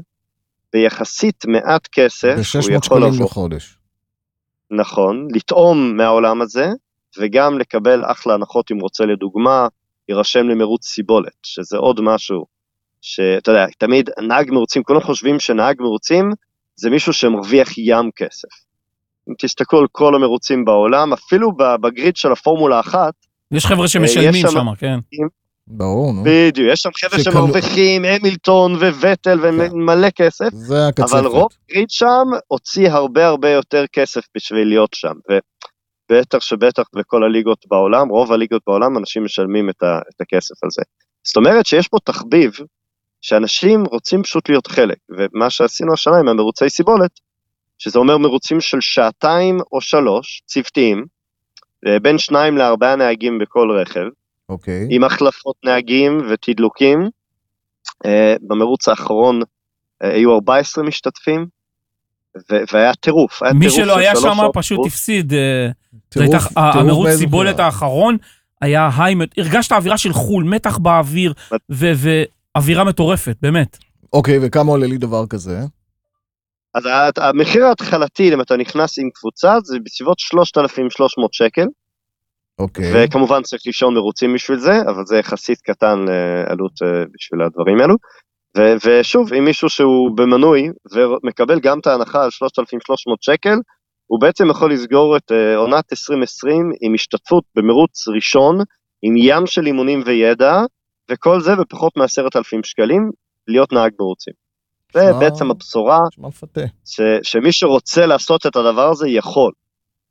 [0.75, 3.25] ביחסית מעט כסף, הוא ב-600 יכול שקלים לבוא.
[3.25, 3.77] לחודש.
[4.71, 6.67] נכון, לטעום מהעולם הזה,
[7.19, 9.67] וגם לקבל אחלה הנחות אם רוצה לדוגמה,
[10.09, 12.45] יירשם למרוץ סיבולת, שזה עוד משהו
[13.01, 16.29] שאתה יודע, תמיד נהג מרוצים, כולם חושבים שנהג מרוצים
[16.75, 18.47] זה מישהו שמרוויח ים כסף.
[19.29, 23.13] אם תסתכלו על כל המרוצים בעולם, אפילו בגריד של הפורמולה אחת,
[23.51, 24.99] יש חבר'ה יש שמשלמים שם- שם, כן.
[25.67, 26.23] ברור, נו.
[26.25, 31.13] בדיוק, יש שם חבר'ה שקנו- שמרוויחים, המילטון וווטל ומלא כסף, זה הקצפת.
[31.13, 37.23] אבל רוב גריד שם הוציא הרבה הרבה יותר כסף בשביל להיות שם, ובטח שבטח בכל
[37.23, 40.81] הליגות בעולם, רוב הליגות בעולם אנשים משלמים את, ה, את הכסף על זה.
[41.23, 42.51] זאת אומרת שיש פה תחביב
[43.21, 47.11] שאנשים רוצים פשוט להיות חלק, ומה שעשינו השנה עם המרוצי סיבולת,
[47.77, 51.05] שזה אומר מרוצים של שעתיים או שלוש, צוותיים,
[51.87, 54.05] אה, בין שניים לארבעה נהגים בכל רכב,
[54.49, 54.87] אוקיי.
[54.89, 57.09] עם החלפות נהגים ותדלוקים.
[58.05, 59.41] אה, במרוץ האחרון
[60.03, 61.45] אה, היו 14 משתתפים,
[62.37, 64.87] ו- והיה טירוף, היה מי טירוף שלא של היה שם פשוט טירוף.
[64.87, 65.33] הפסיד.
[65.33, 65.69] אה,
[66.55, 67.59] המרוץ סיבולת.
[67.59, 68.17] האחרון
[68.61, 71.33] היה היי, הרגשת אווירה של חו"ל, מתח באוויר,
[71.71, 71.91] ו-
[72.55, 73.77] ואווירה מטורפת, באמת.
[74.13, 75.59] אוקיי, וכמה עולה לי דבר כזה?
[76.75, 76.83] אז
[77.17, 81.65] המחיר ההתחלתי, אם אתה נכנס עם קבוצה, זה בסביבות 3,300 שקל,
[82.59, 82.91] אוקיי.
[82.93, 85.99] וכמובן צריך לישון מרוצים בשביל זה, אבל זה יחסית קטן
[86.47, 87.95] לעלות אה, בשביל הדברים האלו.
[88.57, 93.55] ו- ושוב, אם מישהו שהוא במנוי ומקבל גם את ההנחה על 3,300 שקל,
[94.07, 98.57] הוא בעצם יכול לסגור את אה, עונת 2020 עם השתתפות במרוץ ראשון,
[99.01, 100.61] עם ים של אימונים וידע,
[101.11, 103.11] וכל זה בפחות מ-10,000 שקלים,
[103.47, 104.33] להיות נהג מרוצים.
[104.93, 105.99] זה בעצם הבשורה.
[106.85, 109.51] ש, שמי שרוצה לעשות את הדבר הזה יכול.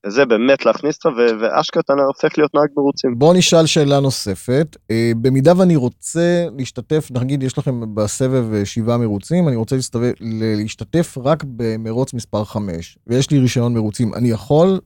[0.06, 3.18] וזה באמת להכניס אותך, ואשכרה אתה הופך להיות נהג מרוצים.
[3.18, 4.76] בוא נשאל שאלה נוספת.
[4.90, 10.12] אה, במידה ואני רוצה להשתתף, נגיד יש לכם בסבב אה, שבעה מרוצים, אני רוצה להסתובב,
[10.20, 14.80] ל- להשתתף רק במרוץ מספר 5, ויש לי רישיון מרוצים, אני יכול?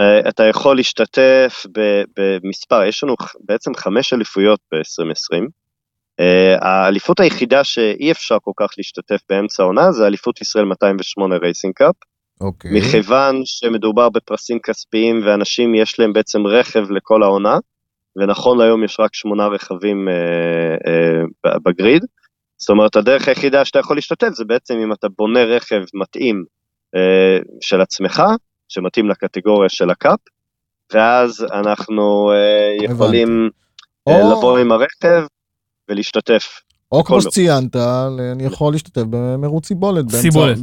[0.00, 1.66] אה, אתה יכול להשתתף
[2.16, 5.42] במספר, יש לנו בעצם חמש אליפויות ב-2020.
[6.60, 11.94] האליפות היחידה שאי אפשר כל כך להשתתף באמצע העונה זה אליפות ישראל 208 racing cup.
[12.42, 12.70] אוקיי.
[12.74, 17.58] מכיוון שמדובר בפרסים כספיים ואנשים יש להם בעצם רכב לכל העונה,
[18.16, 20.14] ונכון להיום יש רק שמונה רכבים אה,
[21.50, 22.04] אה, ב grid.
[22.56, 26.44] זאת אומרת, הדרך היחידה שאתה יכול להשתתף זה בעצם אם אתה בונה רכב מתאים
[26.96, 28.22] אה, של עצמך,
[28.68, 30.18] שמתאים לקטגוריה של ה cup,
[30.92, 33.50] ואז אנחנו אה, יכולים
[34.08, 35.22] אה, או- לבוא עם הרכב
[35.88, 36.60] ולהשתתף.
[36.92, 37.20] או כמו.
[37.22, 37.76] שציינת,
[38.32, 40.58] אני יכול להשתתף במרוץ סיבולת, באמצע- סיבולת.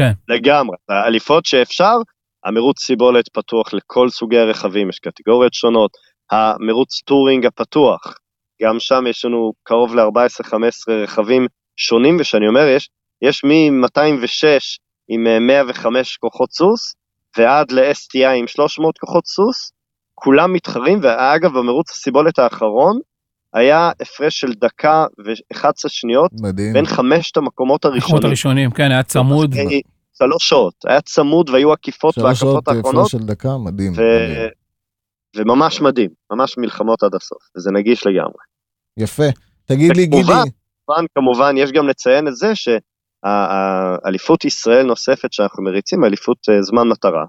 [0.00, 0.14] העונה.
[0.28, 0.76] לגמרי.
[0.88, 1.96] האליפות שאפשר,
[2.44, 5.90] המרוץ סיבולת פתוח לכל סוגי הרכבים, יש קטגוריות שונות.
[6.30, 8.14] המרוץ touring הפתוח,
[8.62, 12.88] גם שם יש לנו קרוב ל-14-15 רכבים שונים, ושאני אומר, יש,
[13.22, 14.78] יש מ-206
[15.08, 16.94] עם אה, 105 כוחות סוס,
[17.38, 19.72] ועד ל-STI עם 300 כוחות סוס,
[20.14, 22.98] כולם מתחרים, ואגב, במרוץ הסיבולת האחרון,
[23.56, 26.72] היה הפרש של דקה ו-11 שניות מדהים.
[26.72, 28.26] בין חמשת המקומות המקומות הראשונים.
[28.26, 29.54] הראשונים, כן, היה צמוד.
[29.54, 29.62] אה,
[30.18, 33.92] שלוש שעות, היה צמוד והיו עקיפות שלוש שעות והקפות אה, האחרונות, הפרש של דקה, מדהים.
[33.92, 33.94] ו...
[33.94, 34.48] מדהים.
[35.36, 38.42] וממש מדהים, ממש מלחמות עד הסוף, וזה נגיש לגמרי.
[38.96, 39.24] יפה.
[39.64, 40.32] תגיד לי, גידי,
[40.86, 46.88] כמובן, כמובן, יש גם לציין את זה שהאליפות ישראל נוספת שאנחנו מריצים, אליפות אה, זמן
[46.88, 47.24] מטרה.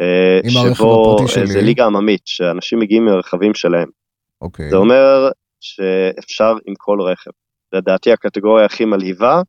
[0.00, 1.46] אה, עם הרכב שבו הפרטי אה, שלי.
[1.46, 3.88] זה ליגה עממית, שאנשים מגיעים מהרכבים שלהם.
[4.44, 4.70] אוקיי.
[4.70, 5.28] זה אומר
[5.60, 7.30] שאפשר עם כל רכב.
[7.72, 9.42] לדעתי הקטגוריה הכי מלהיבה,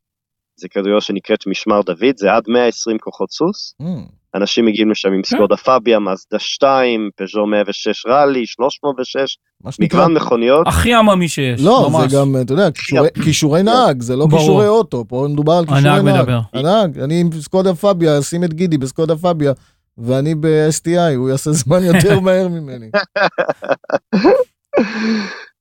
[0.60, 3.76] זה קטגוריה שנקראת משמר דוד, זה עד 120 כוחות סוס.
[3.82, 4.06] אמ,
[4.36, 5.36] אנשים מגיעים לשם עם כן.
[5.36, 10.68] סקודה פביה, מאזדה 2, פז'ו 106 ראלי, 306, מה שנקרא, מגוון מכוניות.
[10.68, 12.12] הכי עממי שיש, לא, ממש.
[12.12, 14.40] זה גם, אתה יודע, כישורי- כישורי נהג, זה לא ברור.
[14.40, 16.20] כישורי אוטו, פה מדובר על כישורי הנהג נהג.
[16.22, 16.40] מדבר.
[16.54, 19.54] הנהג, אני עם סקודה פביה, שים את גידי בסקודה פביה,
[19.98, 22.90] ואני ב-STI, הוא יעשה זמן יותר מהר ממני.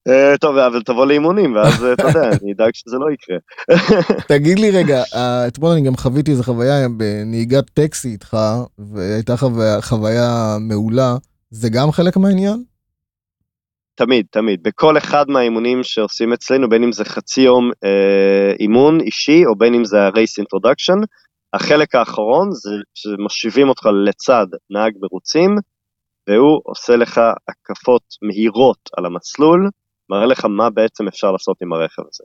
[0.09, 3.37] אה, טוב, אבל תבוא לאימונים, ואז אה, אתה יודע, אני אדאג שזה לא יקרה.
[4.29, 8.37] תגיד לי רגע, אה, אתמול אני גם חוויתי איזה חוויה בנהיגת טקסי איתך,
[8.79, 11.14] והייתה חוויה, חוויה מעולה,
[11.50, 12.62] זה גם חלק מהעניין?
[13.94, 14.62] תמיד, תמיד.
[14.62, 19.74] בכל אחד מהאימונים שעושים אצלנו, בין אם זה חצי יום אה, אימון אישי, או בין
[19.74, 21.05] אם זה ה-race introduction,
[21.55, 25.57] החלק האחרון זה שמושיבים אותך לצד נהג מרוצים,
[26.28, 29.70] והוא עושה לך הקפות מהירות על המסלול,
[30.10, 32.24] מראה לך מה בעצם אפשר לעשות עם הרכב הזה.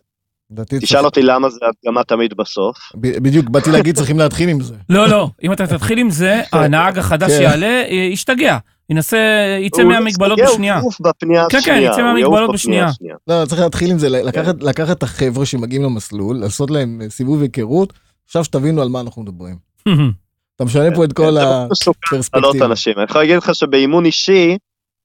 [0.79, 2.77] תשאל אותי למה זה הדגמה תמיד בסוף.
[2.95, 4.75] בדיוק, באתי להגיד, צריכים להתחיל עם זה.
[4.89, 7.37] לא, לא, אם אתה תתחיל עם זה, הנהג החדש כן.
[7.37, 8.57] שיעלה, אה, ישתגע.
[8.89, 9.17] ינסה,
[9.59, 10.75] יצא מהמגבלות בשנייה.
[10.75, 11.91] הוא יעוף בפנייה כן, כן, השנייה.
[11.91, 12.85] יצא מהמגבלות בשנייה.
[12.85, 13.15] השנייה.
[13.27, 17.41] לא, צריך להתחיל עם זה, לקחת, לקחת את החבר'ה שמגיעים למסלול, לעשות להם אה, סיבוב
[17.41, 17.93] היכרות,
[18.25, 19.55] עכשיו שתבינו על מה אנחנו מדברים.
[20.59, 22.65] אתה משנה פה את כל לא הפרספקטיבה.
[22.65, 22.93] אנשים.
[22.97, 24.57] אני יכול להגיד לך שבאימון אישי,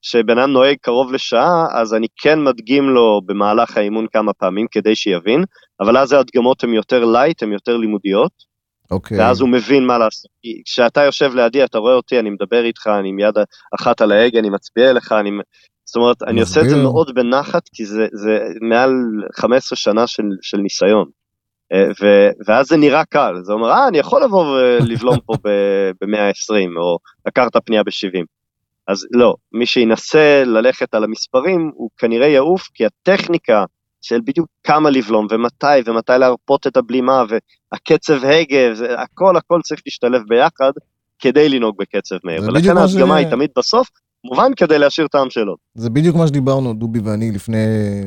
[0.02, 4.96] שבן אדם נוהג קרוב לשעה, אז אני כן מדגים לו במהלך האימון כמה פעמים כדי
[4.96, 5.44] שיבין,
[5.80, 8.32] אבל אז ההדגמות הן יותר light, הן יותר לימודיות,
[8.90, 9.18] אוקיי.
[9.18, 10.30] ואז הוא מבין מה לעשות.
[10.64, 13.34] כשאתה יושב לידי, אתה רואה אותי, אני מדבר איתך, אני עם יד
[13.80, 15.30] אחת על ההגה, אני מצביע אליך, אני...
[15.84, 16.76] זאת אומרת, אני עושה את זה.
[16.76, 18.90] מאוד בנחת, כי זה, זה מעל
[19.34, 21.23] 15 שנה של, של ניסיון.
[21.74, 25.34] אה, ו, ואז זה נראה קל, זה אומר, אה, אני יכול לבוא ולבלום פה
[26.00, 28.24] ב-120, או לקחת פנייה ב-70.
[28.86, 33.64] אז לא, מי שינסה ללכת על המספרים, הוא כנראה יעוף, כי הטכניקה
[34.02, 39.80] של בדיוק כמה לבלום ומתי, ומתי להרפות את הבלימה, והקצב הגה, זה, הכל הכל צריך
[39.86, 40.72] להשתלב ביחד
[41.18, 42.42] כדי לנהוג בקצב מהיר.
[42.42, 43.88] ולכן ההדגמה היא תמיד בסוף,
[44.24, 45.56] מובן כדי להשאיר טעם שלו.
[45.74, 47.56] זה בדיוק מה שדיברנו, דובי ואני, לפני,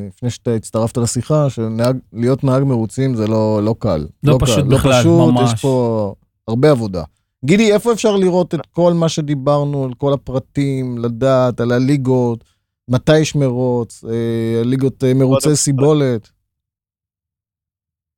[0.08, 4.06] לפני שאתה הצטרפת לשיחה, שלהיות נהג מרוצים זה לא, לא קל.
[4.22, 5.52] לא פשוט קל, בכלל, לא פשוט, ממש.
[5.52, 6.14] יש פה
[6.48, 7.02] הרבה עבודה.
[7.44, 12.44] גידי, איפה אפשר לראות את כל מה שדיברנו, על כל הפרטים, לדעת, על הליגות,
[12.90, 16.30] מתי יש מרוץ, אה, ליגות אה, מרוצי סיבולת?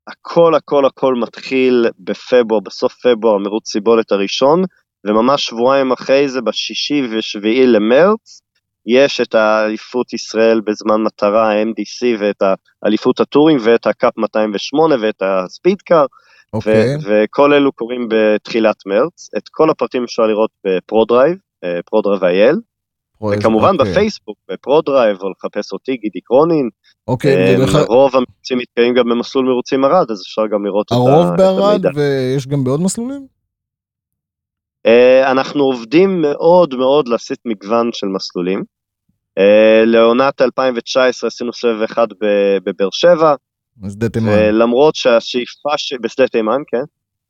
[0.06, 4.64] הכל הכל הכל מתחיל בפברואר, בסוף פברואר, מרוץ סיבולת הראשון,
[5.06, 8.40] וממש שבועיים אחרי זה, בשישי ושביעי למרץ,
[8.86, 12.42] יש את האליפות ישראל בזמן מטרה, ה-MDC, ואת
[12.82, 16.06] האליפות ה touring, ואת ה cup 208, ואת ה speed car,
[16.52, 16.72] אוקיי,
[17.04, 19.28] וכל אלו קורים בתחילת מרץ.
[19.36, 22.56] את כל הפרטים אפשר לראות בפרודרייב, אה, פרודרייב IL,
[23.38, 23.92] וכמובן אוקיי.
[23.92, 26.68] בפייסבוק, בפרודרייב, או לחפש אותי, גידי קרונין.
[27.08, 30.92] אוקיי, אה, ודרך- רוב המרוצים מתקיימים גם במסלול מרוצים ערד, אז אפשר גם לראות את
[30.92, 31.90] ה- הרוב בערד, המידע.
[31.94, 33.39] ויש גם בעוד מסלולים?
[34.86, 38.62] אה, אנחנו עובדים מאוד מאוד להסיט מגוון של מסלולים.
[39.38, 42.06] אה, לעונת 2019 עשינו סבב אחד
[42.64, 43.34] בבאר שבע,
[43.88, 44.32] שדה תימן.
[44.32, 45.94] ולמרות שהשאיפה, ש...
[46.00, 46.82] בשדה תימן, כן,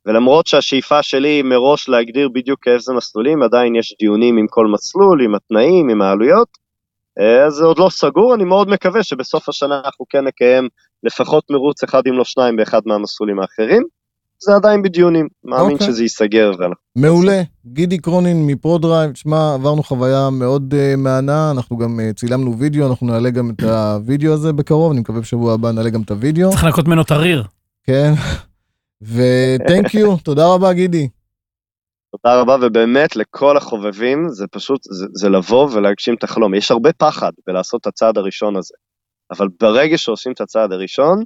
[0.07, 5.23] ולמרות שהשאיפה שלי היא מראש להגדיר בדיוק איזה מסלולים, עדיין יש דיונים עם כל מסלול,
[5.23, 6.49] עם התנאים, עם העלויות,
[7.21, 10.69] אה, אז זה עוד לא סגור, אני מאוד מקווה שבסוף השנה אנחנו כן נקיים
[11.03, 13.83] לפחות מרוץ אחד אם לא שניים באחד מהמסלולים האחרים.
[14.43, 15.87] זה עדיין בדיונים, מאמין אוקיי.
[15.87, 16.53] שזה ייסגר
[16.97, 17.43] מעולה.
[17.67, 23.07] גידי קרונין מפרודרייב, תשמע, עברנו חוויה מאוד uh, מהנה, אנחנו גם uh, צילמנו וידאו, אנחנו
[23.07, 26.65] נעלה גם את הוידאו הזה בקרוב, אני מקווה בשבוע הבא נעלה גם את הוידאו, צריך
[26.65, 27.45] לנקות ממנו את הריר.
[27.85, 28.13] כן.
[29.03, 31.09] ו-thank you, תודה רבה גידי.
[32.13, 36.55] תודה רבה, ובאמת לכל החובבים, זה פשוט, זה, זה לבוא ולהגשים את החלום.
[36.55, 38.75] יש הרבה פחד בלעשות את הצעד הראשון הזה,
[39.31, 41.25] אבל ברגע שעושים את הצעד הראשון,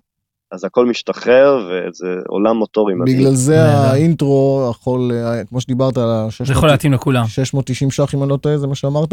[0.55, 3.19] אז הכל משתחרר, וזה עולם מוטורי מדהים.
[3.19, 3.63] בגלל זה.
[3.63, 5.11] האינטרו יכול,
[5.49, 7.23] כמו שדיברת על זה יכול להתאים לכולם.
[7.23, 9.13] ה-690 ש"ח, אם אני לא טועה, זה מה שאמרת?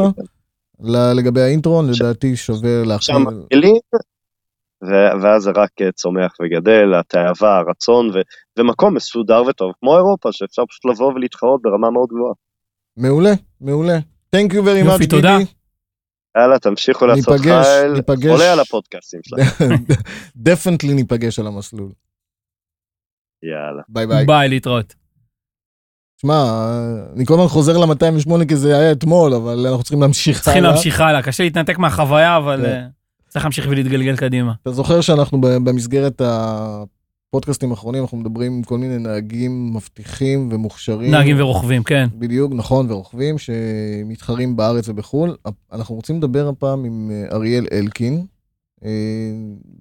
[1.16, 3.06] לגבי האינטרו, לדעתי שווה להכניס.
[3.06, 3.76] שם מתחילים,
[4.84, 8.22] ו- ואז זה רק אה, צומח וגדל, התאווה, הרצון, ו-
[8.60, 12.34] ומקום מסודר וטוב, כמו אירופה, שאפשר פשוט לבוא ולהתחרות ברמה מאוד גבוהה.
[12.98, 14.00] מעולה, מעולה.
[14.36, 15.38] Thank you very much, יופי, תודה.
[16.38, 18.26] יאללה, תמשיכו לעשות ניפגש, חייל, ניפגש.
[18.26, 19.66] עולה על הפודקאסטים שלכם.
[20.36, 21.92] definitely ניפגש על המסלול.
[23.44, 23.82] יאללה.
[23.90, 24.26] ביי ביי.
[24.26, 24.94] ביי, להתראות.
[26.22, 26.44] שמע,
[27.16, 30.74] אני כל הזמן חוזר ל-208 כי זה היה אתמול, אבל אנחנו צריכים להמשיך צריכים הלאה.
[30.74, 32.72] להמשיך הלאה, קשה להתנתק מהחוויה, אבל כן.
[32.72, 32.88] אה,
[33.28, 34.54] צריך להמשיך ולהתגלגל קדימה.
[34.62, 36.22] אתה זוכר שאנחנו במסגרת
[37.32, 41.12] הפודקאסטים האחרונים, אנחנו מדברים עם כל מיני נהגים מבטיחים ומוכשרים.
[41.12, 42.08] נהגים ורוכבים, כן.
[42.20, 45.36] בדיוק, נכון, ורוכבים שמתחרים בארץ ובחו"ל.
[45.72, 48.26] אנחנו רוצים לדבר הפעם עם אה, אריאל אלקין,
[48.86, 48.90] אה,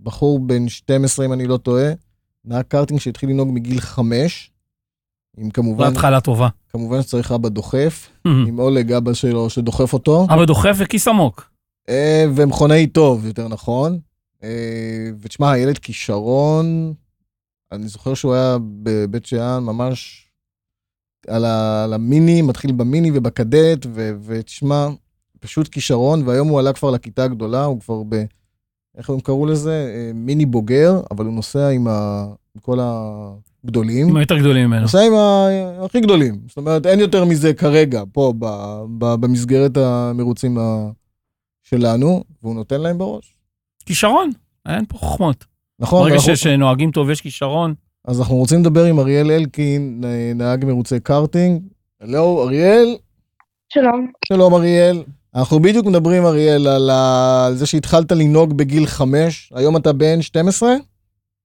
[0.03, 1.93] בחור בן 12, אם אני לא טועה,
[2.45, 4.51] נהג קארטינג שהתחיל לנהוג מגיל 5,
[5.37, 6.49] עם כמובן, התחלה טובה.
[6.69, 10.27] כמובן שצריך אבא דוחף, עם אולג אבא שלו שדוחף אותו.
[10.31, 11.51] אבל דוחף וכיס עמוק.
[11.89, 13.99] אה, ומכונאי טוב, יותר נכון.
[15.21, 16.95] ותשמע, הילד כישרון,
[17.73, 20.27] אני זוכר שהוא היה בבית שאן ממש
[21.29, 24.89] על, ה, על המיני, מתחיל במיני ובקדט, ו, ותשמע,
[25.41, 28.25] פשוט כישרון, והיום הוא עלה כבר לכיתה הגדולה, הוא כבר ב...
[28.97, 29.93] איך הם קראו לזה?
[29.95, 34.09] אה, מיני בוגר, אבל הוא נוסע עם, ה, עם כל הגדולים.
[34.09, 34.83] עם היותר גדולים ממנו.
[34.83, 35.49] נוסע עם ה-
[35.85, 36.41] הכי גדולים.
[36.49, 38.47] זאת אומרת, אין יותר מזה כרגע, פה, ב,
[38.99, 40.91] ב, במסגרת המרוצים ה-
[41.63, 43.35] שלנו, והוא נותן להם בראש.
[43.87, 44.31] כישרון,
[44.69, 45.45] אין פה חוכמות.
[45.81, 46.03] נכון?
[46.03, 47.75] ברגע ואנחנו- שיש אה, נוהגים טוב, יש כישרון.
[48.05, 51.63] אז אנחנו רוצים לדבר עם אריאל אלקין, נ- נהג מרוצי קארטינג.
[52.01, 52.97] הלו, אריאל?
[53.73, 54.11] שלום.
[54.29, 55.03] שלום, אריאל.
[55.35, 57.45] אנחנו בדיוק מדברים, אריאל, על, ה...
[57.47, 60.75] על זה שהתחלת לנהוג בגיל 5, היום אתה בן 12,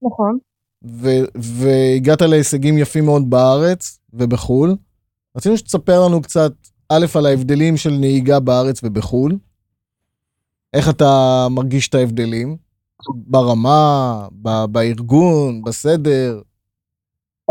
[0.04, 0.38] נכון.
[0.86, 1.08] ו...
[1.36, 4.76] והגעת להישגים יפים מאוד בארץ ובחו"ל.
[5.38, 6.52] רצינו שתספר לנו קצת,
[6.90, 9.38] א', על ההבדלים של נהיגה בארץ ובחו"ל.
[10.74, 12.58] איך אתה מרגיש את ההבדלים?
[13.28, 14.50] ברמה, ב...
[14.70, 16.42] בארגון, בסדר.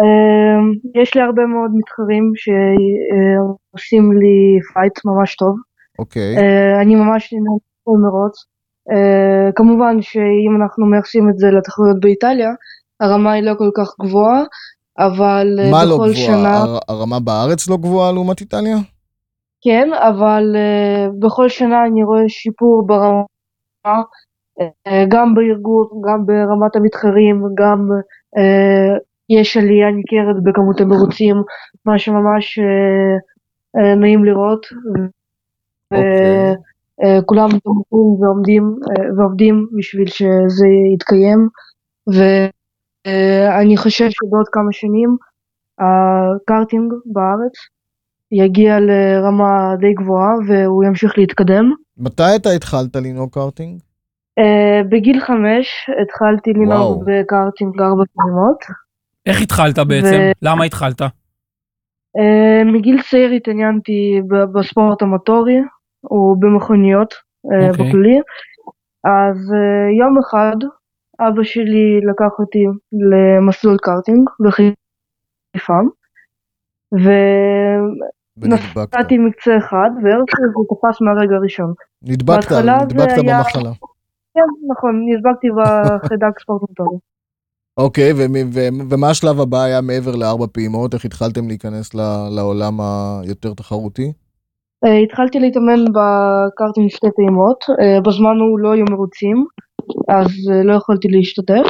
[0.00, 0.72] אמ,
[1.02, 5.56] יש לי הרבה מאוד מתחרים שעושים לי fight ממש טוב.
[5.98, 6.36] אוקיי.
[6.36, 8.44] אה, אני ממש נהנה מרוץ.
[8.90, 12.50] אה, כמובן שאם אנחנו מייחסים את זה לתחרויות באיטליה,
[13.00, 14.42] הרמה היא לא כל כך גבוהה,
[14.98, 16.26] אבל אה, מה לא בכל גבוהה?
[16.26, 16.56] שנה...
[16.56, 18.76] הר- הרמה בארץ לא גבוהה לעומת איטליה?
[19.66, 24.02] כן, אבל uh, בכל שנה אני רואה שיפור ברמה,
[25.08, 27.88] גם בארגון, גם ברמת המתחרים, גם
[28.38, 28.98] uh,
[29.28, 31.36] יש עלייה ניכרת בכמות המרוצים,
[31.86, 34.66] מה שממש uh, נעים לראות.
[35.92, 36.54] אוקיי.
[37.02, 41.48] אה, כולם תומכים ועומדים אה, ועובדים בשביל שזה יתקיים,
[42.06, 45.16] ואני חושב שבעוד כמה שנים
[45.78, 47.52] הקארטינג בארץ
[48.32, 51.72] יגיע לרמה די גבוהה והוא ימשיך להתקדם.
[51.98, 53.80] מתי אתה התחלת לנהוג קארטינג?
[54.40, 56.52] Uh, בגיל חמש התחלתי.
[56.52, 58.58] לנהוג בקארטינג ארבע פעימות.
[59.26, 60.16] איך התחלת בעצם?
[60.20, 61.02] ו- למה התחלת?
[61.02, 61.08] Uh,
[62.64, 64.20] מגיל צעיר התעניינתי
[64.54, 65.56] בספורט המוטורי
[66.10, 67.88] ובמכוניות uh, אוקיי.
[67.88, 68.18] בכללי.
[69.04, 70.56] אז uh, יום אחד
[71.20, 75.78] אבא שלי לקח אותי למסלול קארטינג בחיפה.
[76.92, 78.76] ונדבקת.
[78.76, 81.72] ונסעתי מקצה אחד והרצל זה תפס מהרגע הראשון.
[82.02, 83.70] נדבקת, נדבקת היה- במחלה.
[84.34, 86.98] כן, נכון, נדבקתי בחיידק ספורט מוטורי.
[87.76, 88.12] אוקיי,
[88.90, 90.94] ומה השלב הבא היה מעבר לארבע פעימות?
[90.94, 91.94] איך התחלתם להיכנס
[92.30, 94.12] לעולם היותר תחרותי?
[94.84, 99.46] אה, התחלתי להתאמן בקארטינג שתי פעימות, אה, בזמן הוא לא היו מרוצים,
[100.08, 101.66] אז אה, לא יכולתי להשתתף.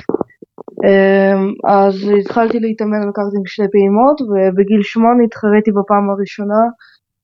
[1.65, 6.63] אז התחלתי להתאמן בקארטינג שתי פעימות, ובגיל שמונה התחרתי בפעם הראשונה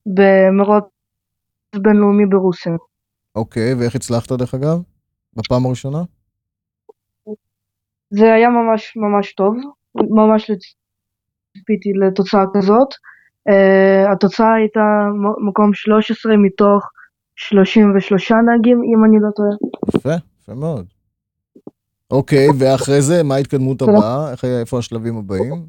[0.06, 0.84] במרוץ
[1.76, 2.72] בינלאומי ברוסיה.
[3.36, 4.89] אוקיי, ואיך הצלחת דרך אגב?
[5.36, 6.02] בפעם הראשונה?
[8.10, 9.54] זה היה ממש ממש טוב,
[9.94, 10.56] ממש לא
[11.56, 12.88] ציפיתי לתוצאה כזאת.
[13.48, 14.80] Uh, התוצאה הייתה
[15.48, 16.90] מקום 13 מתוך
[17.36, 19.48] 33 נהגים, אם אני לא טועה.
[19.96, 20.86] יפה, יפה מאוד.
[22.10, 23.82] אוקיי, ואחרי זה, מה ההתקדמות.
[23.82, 24.32] הבאה?
[24.32, 25.66] איך, איפה השלבים הבאים?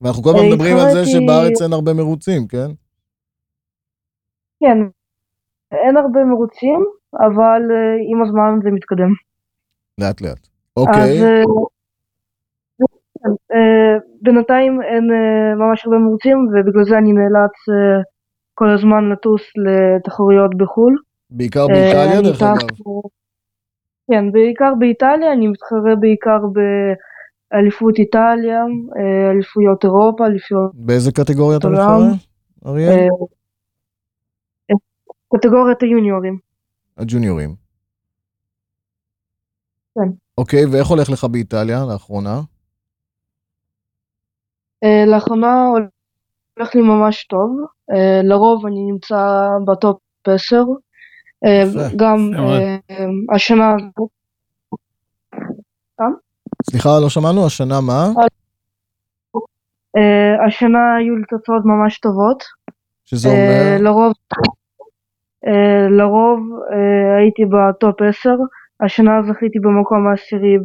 [0.00, 2.70] ואנחנו כל הזמן אה, מדברים על זה שבארץ אין הרבה מרוצים, כן?
[4.60, 4.78] כן,
[5.72, 9.12] אין הרבה מרוצים, אבל uh, עם הזמן זה מתקדם.
[10.00, 10.38] לאט לאט.
[10.38, 11.42] אז אוקיי, אה,
[13.26, 18.02] כן, אה, בינתיים אין אה, ממש הרבה מרוצים, ובגלל זה אני נאלץ אה,
[18.54, 20.96] כל הזמן לטוס לתחרויות בחו"ל.
[21.30, 22.52] בעיקר אה, באיטליה דרך אגב.
[22.52, 23.08] אה,
[24.10, 26.38] כן, בעיקר באיטליה, אני מתחרה בעיקר
[27.52, 28.60] באליפות איטליה,
[28.96, 30.70] אה, אליפויות אירופה, אליפויות...
[30.74, 31.68] באיזה קטגוריה אתה.
[31.68, 31.96] מתחרה,
[32.66, 32.90] אריאל?
[32.90, 33.08] אה,
[34.70, 34.76] אה,
[35.36, 36.45] קטגוריית היוניורים.
[36.96, 37.54] הג'וניורים.
[39.94, 40.10] כן.
[40.38, 42.40] אוקיי, ואיך הולך לך באיטליה לאחרונה?
[44.84, 45.66] אה, לאחרונה
[46.56, 47.60] הולך לי ממש טוב,
[47.94, 50.56] אה, לרוב אני נמצא בטופ 10,
[51.44, 51.62] אה.
[51.96, 52.30] גם
[53.34, 53.74] השנה
[56.70, 57.46] סליחה, לא שמענו?
[57.46, 58.08] השנה מה?
[60.46, 62.44] השנה היו לי תוצאות ממש טובות,
[63.04, 63.76] שזה אומר...
[63.80, 64.12] לרוב,
[65.90, 66.40] לרוב
[66.72, 68.30] אה, הייתי בטופ 10,
[68.80, 70.56] השנה זכיתי במקום העשירי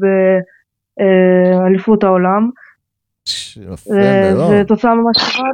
[1.00, 2.50] באליפות העולם,
[3.92, 4.52] אה, מאוד.
[4.52, 5.50] זו תוצאה ממש טובה,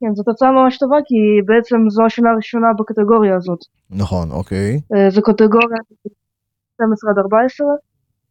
[0.00, 1.14] כן, זו תוצאה ממש טובה כי
[1.44, 3.58] בעצם זו השנה הראשונה בקטגוריה הזאת.
[3.90, 4.80] נכון, אוקיי.
[4.94, 5.78] אה, זו קטגוריה
[6.74, 7.66] 12 עד 14,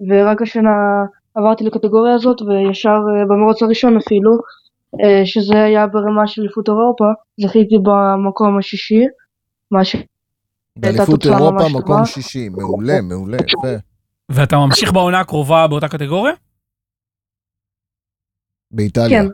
[0.10, 4.32] ורק השנה עברתי לקטגוריה הזאת, וישר אה, במרוץ הראשון אפילו,
[5.04, 7.06] אה, שזה היה ברמה של אליפות אירופה,
[7.41, 9.06] זכיתי במקום השישי,
[9.72, 9.95] מה ש...
[10.76, 12.05] באליפות אירופה מקום טובה.
[12.05, 12.49] שישי.
[12.49, 13.68] מעולה, מעולה, יפה.
[14.30, 16.34] ואתה ממשיך בעונה הקרובה באותה קטגוריה?
[18.72, 19.24] באיטליה.
[19.24, 19.28] כן.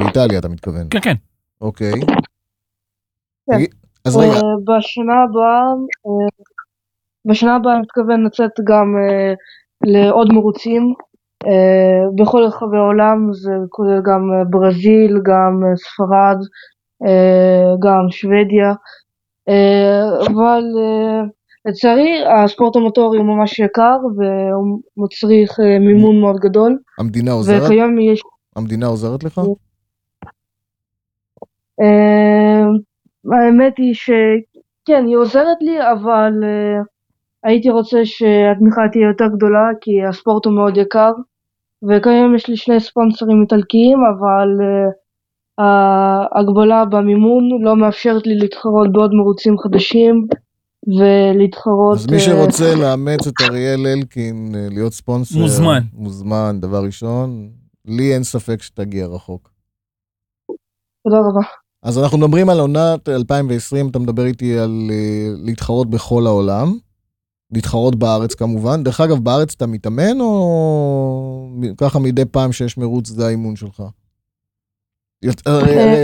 [0.00, 0.86] באיטליה אתה מתכוון.
[0.90, 1.14] כן, כן.
[1.60, 1.92] אוקיי.
[3.50, 3.58] כן.
[4.04, 5.62] אז רגע, אה, בשנה הבאה,
[6.06, 6.28] אה,
[7.24, 9.34] בשנה הבאה אני מתכוון לצאת גם אה,
[9.84, 10.94] לעוד מרוצים
[12.18, 16.38] בכל רחבי העולם, זה כולל גם ברזיל, גם ספרד,
[17.82, 18.72] גם שוודיה,
[20.26, 21.22] אבל אה,
[21.66, 27.62] לצערי הספורט המוטורי הוא ממש יקר והוא מצריך אה, מימון מאוד גדול, המדינה עוזרת?
[27.62, 28.22] וכיום יש
[28.56, 29.40] המדינה עוזרת לך?
[31.80, 32.66] אה,
[33.32, 36.82] האמת היא שכן, היא עוזרת לי, אבל אה,
[37.44, 41.12] הייתי רוצה שהתמיכה תהיה יותר גדולה, כי הספורט הוא מאוד יקר,
[41.82, 44.90] וכיום יש לי שני ספונסרים איטלקיים, אבל אה,
[45.58, 50.26] ההגבלה במימון לא מאפשרת לי להתחרות בעוד מרוצים חדשים,
[50.98, 51.96] ולהתחרות...
[51.98, 55.80] אז מי אה, שרוצה לאמץ את אריאל אלקין, אה, להיות ספונסר, מוזמן.
[55.92, 57.50] מוזמן, דבר ראשון.
[57.86, 59.50] לי אין ספק שתגיע רחוק.
[61.04, 61.46] תודה רבה.
[61.82, 66.72] אז אנחנו מדברים על עונת 2020, אתה מדבר איתי על אה, להתחרות בכל העולם.
[67.52, 68.82] להתחרות בארץ כמובן.
[68.84, 73.80] דרך אגב, בארץ אתה מתאמן או ככה מדי פעם שיש מרוץ זה האימון שלך?
[73.80, 75.07] יות- הרי- אה, הרי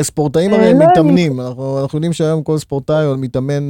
[0.03, 3.63] ספורטאים אה, הרי לא, מתאמנים, אנחנו יודעים שהיום כל ספורטאי מתאמן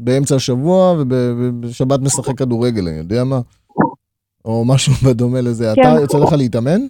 [0.00, 3.40] באמצע השבוע ובשבת משחק כדורגל, אני יודע מה?
[4.44, 5.72] או משהו בדומה לזה.
[5.72, 6.00] אתה כן.
[6.00, 6.80] יוצא לך להתאמן?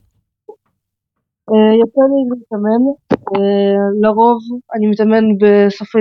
[1.50, 4.38] אה, יוצא לי להתאמן, אה, לרוב
[4.74, 5.98] אני מתאמן בסופי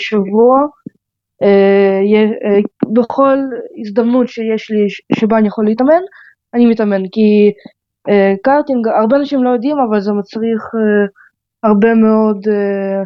[0.00, 0.60] שבוע,
[1.42, 2.00] אה,
[2.44, 2.60] אה,
[2.92, 3.38] בכל
[3.80, 4.86] הזדמנות שיש לי
[5.18, 6.02] שבה אני יכול להתאמן,
[6.54, 7.52] אני מתאמן, כי אה,
[8.42, 11.06] קארטינג, הרבה אנשים לא יודעים, אבל זה מצריך אה,
[11.70, 13.02] הרבה מאוד אה,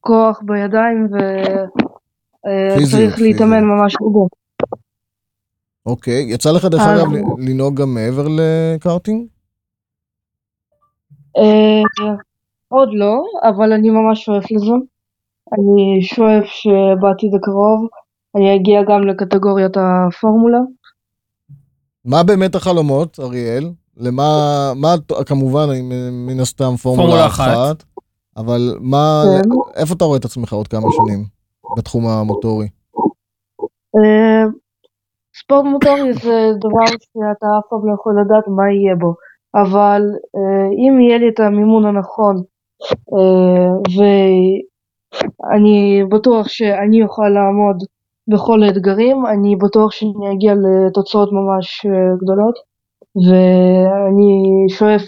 [0.00, 1.08] כוח בידיים
[2.82, 3.64] וצריך להתאמן.
[3.64, 4.20] ממש הרבה.
[5.86, 6.26] אוקיי.
[6.28, 7.06] יצא לך דרך אגב
[7.38, 9.26] לנהוג גם מעבר לקארטינג?
[11.36, 11.82] אה,
[12.68, 14.74] עוד לא, אבל אני ממש שואף לזה.
[15.52, 17.88] אני שואף שבעתיד הקרוב
[18.36, 20.58] אני אגיע גם לקטגוריית הפורמולה.
[22.04, 23.70] מה באמת החלומות, אריאל?
[23.96, 24.22] למה,
[24.76, 24.94] מה,
[25.26, 25.68] כמובן,
[26.12, 27.46] מן הסתם פורמולה אחת.
[27.48, 27.84] אחת,
[28.36, 29.48] אבל מה, כן.
[29.80, 31.24] איפה אתה רואה את עצמך עוד כמה שנים
[31.76, 32.68] בתחום המוטורי?
[33.96, 34.44] אה,
[35.38, 39.14] ספורט מוטורי זה דבר שאתה אף פעם לא יכול לדעת מה יהיה בו,
[39.54, 40.02] אבל
[40.36, 42.42] אה, אם יהיה לי את המימון הנכון
[43.14, 43.72] אה,
[45.44, 47.76] ואני בטוח שאני אוכל לעמוד
[48.28, 51.86] בכל האתגרים, אני בטוח שאני אגיע לתוצאות ממש
[52.22, 52.73] גדולות
[53.16, 55.02] ואני שואף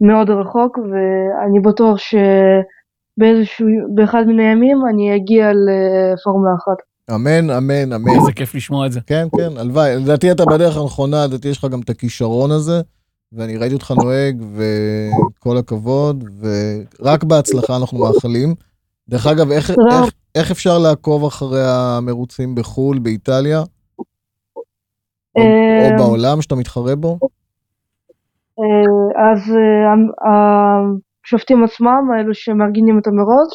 [0.00, 6.76] מאוד רחוק ואני בטוח שבאיזשהו, באחד מן הימים אני אגיע לפורמולה אחת.
[7.14, 8.10] אמן, אמן, אמן.
[8.20, 9.00] איזה כיף לשמוע את זה.
[9.06, 9.96] כן, כן, הלוואי.
[9.96, 12.80] לדעתי אתה בדרך הנכונה, לדעתי יש לך גם את הכישרון הזה,
[13.32, 18.54] ואני ראיתי אותך נוהג, וכל הכבוד, ורק בהצלחה אנחנו מאחלים.
[19.08, 19.70] דרך אגב, איך.
[19.70, 23.62] איך, איך אפשר לעקוב אחרי המרוצים בחו"ל, באיטליה?
[25.36, 27.18] או, או בעולם שאתה מתחרה בו?
[28.58, 30.80] אה, אז אה,
[31.24, 33.52] השופטים עצמם, האלו שמארגנים את המרוץ,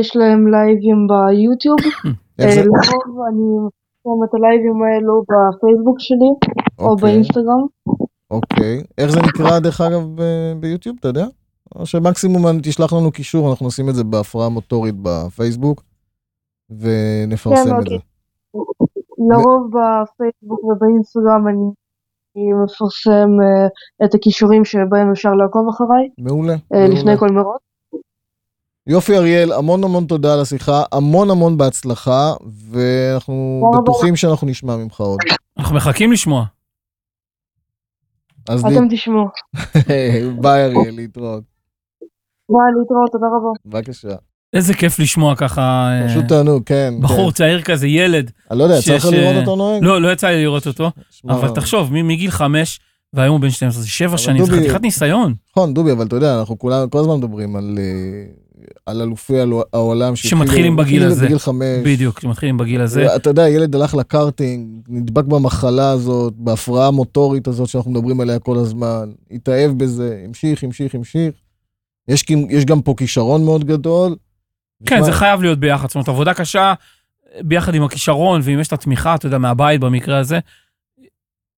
[0.00, 1.78] יש להם לייבים ביוטיוב.
[2.40, 2.46] אה?
[2.46, 3.68] לרוב אני
[4.02, 7.66] שם את הלייבים האלו בפייסבוק שלי או אוקיי, באינסטגרם.
[8.30, 8.82] אוקיי.
[8.98, 10.02] איך זה נקרא, דרך אגב,
[10.60, 11.26] ביוטיוב, אתה יודע?
[11.74, 15.82] או שמקסימום תשלח לנו קישור, אנחנו נשים את זה בהפרעה מוטורית בפייסבוק,
[16.70, 17.98] ונפרסם כן, את אוקיי.
[17.98, 18.15] זה.
[19.18, 21.70] לרוב בפייסבוק ובאינסטגרם אני
[22.36, 23.66] אני מפרסם אה,
[24.06, 26.52] את הכישורים שבהם אפשר לעקוב אחריי מעולה.
[26.52, 26.94] אה, מעולה.
[26.94, 27.60] לפני כל מרוץ.
[28.86, 32.32] יופי אריאל, המון המון תודה על השיחה, המון המון בהצלחה,
[32.70, 33.70] ואנחנו.
[33.82, 35.18] בטוחים שאנחנו נשמע ממך עוד.
[35.58, 36.44] אנחנו מחכים לשמוע.
[38.48, 39.24] אז אתם תשמעו.
[40.42, 41.44] ביי אריאל, להתראות.
[42.48, 43.48] ביי, להתראות, תודה רבה.
[43.66, 44.16] בבקשה.
[44.52, 45.62] איזה כיף לשמוע ככה
[46.02, 46.94] אה, פשוט תענוג, כן.
[47.00, 47.34] בחור כן.
[47.36, 48.30] צעיר כזה, ילד.
[48.50, 49.84] אני לא יודע, יצא לך לראות אותו נוהג?
[49.84, 50.90] לא, לא יצא לי לראות אותו,
[51.28, 52.80] אבל תחשוב, מגיל חמש,
[53.12, 55.34] והיום הוא בן 12, זה שבע שנים, זה דובי- חתיכת ניסיון.
[55.50, 57.78] נכון, דובי, אבל אתה יודע, אנחנו כולנו כל הזמן מדברים על...
[57.78, 57.84] אה,
[58.86, 61.24] על אלופי העל- העולם שמתחילים בגיל הזה.
[61.24, 61.62] בגיל חמש.
[61.84, 63.16] בדיוק, כשמתחילים בגיל הזה.
[63.16, 68.56] אתה יודע, ילד הלך לקארטינג, נדבק במחלה הזאת, בהפרעה המוטורית הזאת שאנחנו מדברים עליה כל
[68.58, 71.34] הזמן, התאהב בזה, המשיך, המשיך, המשיך.
[72.08, 74.16] יש, יש גם פה כישרון מאוד גדול.
[74.86, 75.86] כן, זה חייב להיות ביחד.
[75.88, 76.74] זאת אומרת, עבודה קשה
[77.40, 80.38] ביחד עם הכישרון, ואם יש את התמיכה, אתה יודע, מהבית במקרה הזה,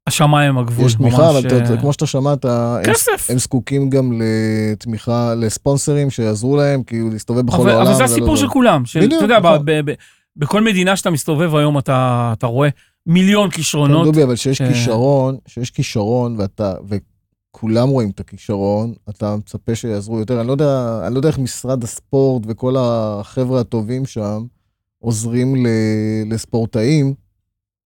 [0.07, 0.87] השמיים הגבול.
[0.87, 2.51] יש תמיכה, אבל אה, כמו שאתה שמעת, הם,
[2.85, 3.31] כסף.
[3.31, 4.13] הם זקוקים גם
[4.73, 7.87] לתמיכה, לספונסרים שיעזרו להם, כאילו להסתובב בכל אבל, העולם.
[7.87, 8.41] אבל זה הסיפור זה.
[8.43, 8.85] של כולם.
[8.87, 9.65] של, בדיוק, אתה יודע, נכון.
[9.65, 9.95] ב, ב, ב,
[10.37, 12.69] בכל מדינה שאתה מסתובב היום, אתה, אתה רואה
[13.07, 14.05] מיליון כן, כישרונות.
[14.05, 16.75] דובי, אבל שיש ש- כישרון, שיש כישרון ואתה,
[17.59, 20.41] וכולם רואים את הכישרון, אתה מצפה שיעזרו יותר.
[20.41, 24.45] אני לא יודע, אני לא יודע איך משרד הספורט וכל החבר'ה הטובים שם
[24.99, 25.69] עוזרים ל,
[26.27, 27.15] לספורטאים,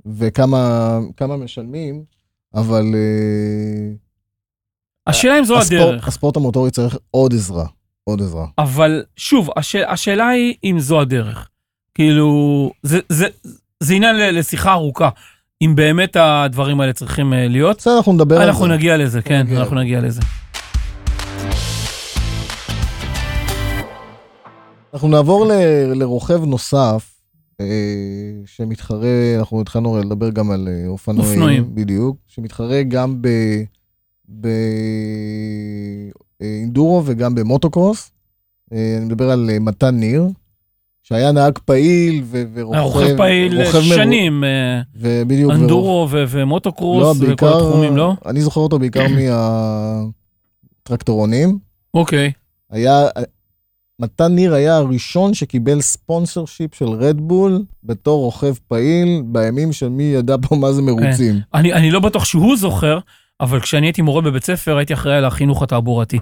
[0.06, 2.04] וכמה כמה משלמים,
[2.54, 3.94] אבל אה,
[5.06, 6.08] השאלה אם זו הספורט, הדרך.
[6.08, 7.66] הספורט המוטורי צריך עוד עזרה,
[8.04, 8.46] עוד עזרה.
[8.58, 9.74] אבל שוב, הש...
[9.74, 11.48] השאלה היא אם זו הדרך.
[11.94, 13.26] כאילו, זה, זה,
[13.80, 15.08] זה עניין לשיחה ארוכה.
[15.62, 17.76] אם באמת הדברים האלה צריכים אה, להיות.
[17.78, 18.70] בסדר, אנחנו נדבר על אנחנו זה.
[18.72, 19.76] נגיע לזה, כן, נגיע אנחנו.
[19.76, 20.20] נגיע לזה.
[24.94, 25.52] אנחנו נעבור ל-
[25.94, 27.14] לרוכב נוסף,
[27.60, 27.66] אה,
[28.46, 29.08] שמתחרה,
[29.38, 31.30] אנחנו התחלנו לדבר גם על אה, אופנועים.
[31.30, 31.74] אופנועים.
[31.74, 33.22] בדיוק, שמתחרה גם
[36.40, 38.10] באינדורו וגם במוטוקרוס.
[38.72, 40.24] אה, אני מדבר על אה, מתן ניר,
[41.12, 42.78] שהיה נהג פעיל ו- ורוכב...
[42.78, 45.52] היה רוכב פעיל רוכב שנים, אה, ובדיוק.
[45.52, 48.14] אנדורו ו- ומוטוקרוס לא, וכל בעיקר, התחומים, לא?
[48.26, 49.06] אני זוכר אותו בעיקר
[50.84, 51.58] מהטרקטורונים.
[51.94, 52.32] אוקיי.
[52.70, 53.06] היה,
[54.00, 60.02] מתן ניר היה הראשון שקיבל ספונסר שיפ של רדבול בתור רוכב פעיל בימים של מי
[60.02, 61.40] ידע פה מה זה מרוצים.
[61.54, 62.98] אני, אני לא בטוח שהוא זוכר,
[63.40, 66.18] אבל כשאני הייתי מורה בבית ספר, הייתי אחראי על החינוך התעבורתי.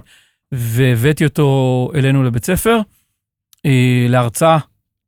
[0.51, 2.79] והבאתי אותו אלינו לבית ספר,
[3.65, 4.57] אה, להרצאה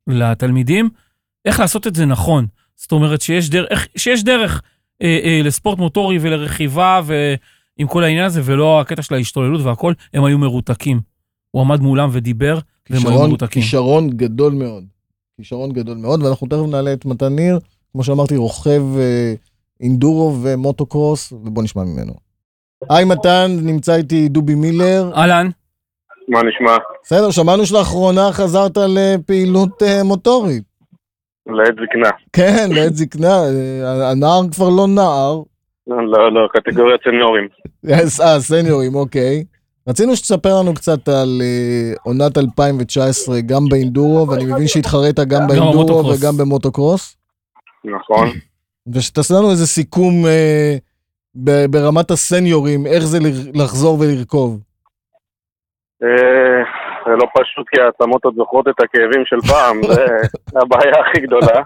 [0.06, 0.88] לתלמידים,
[1.44, 2.46] איך לעשות את זה נכון.
[2.76, 4.62] זאת אומרת שיש דרך, שיש דרך
[5.02, 10.24] אה, אה, לספורט מוטורי ולרכיבה ועם כל העניין הזה, ולא הקטע של ההשתוללות והכל, הם
[10.24, 11.00] היו מרותקים.
[11.50, 12.58] הוא עמד מולם ודיבר,
[12.90, 13.62] והם היו מרותקים.
[13.62, 14.84] כישרון גדול מאוד.
[15.36, 17.58] כישרון גדול מאוד, ואנחנו תכף נעלה את מתן ניר,
[17.92, 19.34] כמו שאמרתי, רוכב אה,
[19.80, 22.14] אינדורו ומוטוקרוס, ובוא נשמע ממנו.
[22.90, 25.12] היי מתן, נמצא איתי דובי מילר.
[25.16, 25.48] אהלן,
[26.28, 26.76] מה נשמע?
[27.02, 30.74] בסדר, שמענו שלאחרונה חזרת לפעילות אה, מוטורית.
[31.46, 32.10] לעת זקנה.
[32.32, 35.42] כן, לעת זקנה, אה, הנער כבר לא נער.
[35.86, 37.48] לא, לא, קטגוריית סניורים.
[37.90, 39.44] אה, סניורים, אוקיי.
[39.88, 46.04] רצינו שתספר לנו קצת על אה, עונת 2019, גם באינדורו, ואני מבין שהתחרית גם באינדורו.
[46.04, 47.16] וגם במוטוקרוס,
[47.84, 48.28] נכון.
[48.94, 50.24] ושתעשה לנו איזה סיכום
[51.70, 53.18] ברמת הסניורים, איך זה
[53.54, 54.60] לחזור ולרכוב.
[56.04, 56.62] אה,
[57.06, 60.06] זה לא פשוט כי העצמות עוד זוכרות את הכאבים של פעם, זה
[60.62, 61.62] הבעיה הכי גדולה.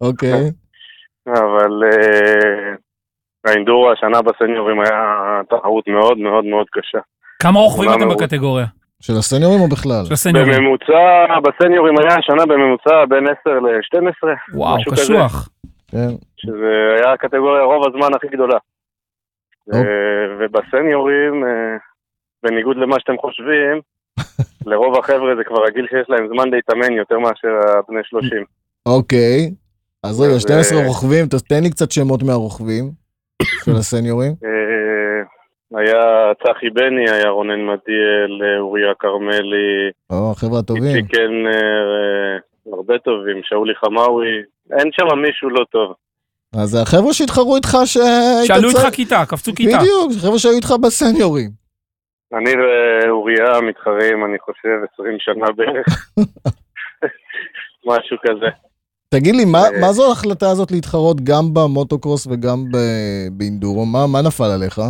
[0.00, 0.50] אוקיי,
[1.26, 2.74] אבל אה,
[3.46, 5.04] האינדורו השנה בסניורים היה
[5.50, 6.98] תחרות מאוד מאוד מאוד קשה.
[7.42, 8.08] כמה רוכבים אתם.
[8.08, 8.66] בקטגוריה?
[9.00, 10.04] של הסניורים או בכלל?
[10.04, 10.52] של הסניורים.
[10.52, 14.76] בממוצע, בסניורים היה השנה בממוצע בין 10 ל-12, וואו.
[14.92, 15.48] קשוח.
[15.90, 18.58] כן, שזה היה הקטגוריה רוב הזמן הכי גדולה.
[19.68, 19.80] אוקיי.
[19.80, 21.76] אה, ובסניורים, אה,
[22.42, 23.80] בניגוד למה שאתם חושבים,
[24.70, 28.44] לרוב החבר'ה זה כבר הגיל שיש להם זמן להתאמן יותר מאשר הבני 30.
[28.86, 29.50] אוקיי.
[30.02, 32.90] אז רגע, אז, 12 אה, רוכבים, תן לי קצת שמות מהרוכבים
[33.64, 34.32] של הסניורים.
[34.44, 40.84] אה, היה צחי בני, היה רונן מדיאל, אה, אוריה כרמלי, או, החבר'ה הטובים.
[40.84, 44.26] איציק קלנר, אה, הרבה טובים, שאולי חמאווי,
[44.78, 45.92] אין שם מישהו לא טוב.
[46.54, 48.88] אז החבר'ה שהתחרו איתך שהיית שאלו איתך.
[48.92, 49.78] כיתה, קפצו כיתה.
[49.78, 51.50] בדיוק, חבר'ה שהיו איתך בסניורים.
[52.34, 56.10] אני ואוריה מתחרים, אני חושב, 20 שנה בערך.
[57.88, 58.46] משהו כזה.
[59.14, 59.80] תגיד לי, מה, אה.
[59.80, 63.86] מה זו ההחלטה הזאת להתחרות גם במוטוקרוס וגם ב- באינדורו?
[63.86, 64.80] מה, מה נפל עליך?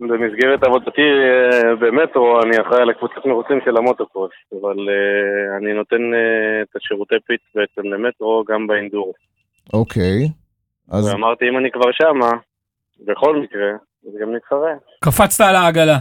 [0.00, 6.14] במסגרת עבודתי אה, במטרו, אני אחראי על הקבוצת מרוצים של המוטוקרוס, אבל אה, אני נותן
[6.14, 9.12] אה, את השירותי פיץ בעצם למטרו גם באינדורו.
[9.72, 10.28] אוקיי.
[10.90, 12.30] אז ואמרתי, אם אני כבר שמה,
[13.06, 13.70] בכל מקרה,
[14.06, 14.72] אז גם נתחרה.
[15.04, 15.98] קפצת על העגלה.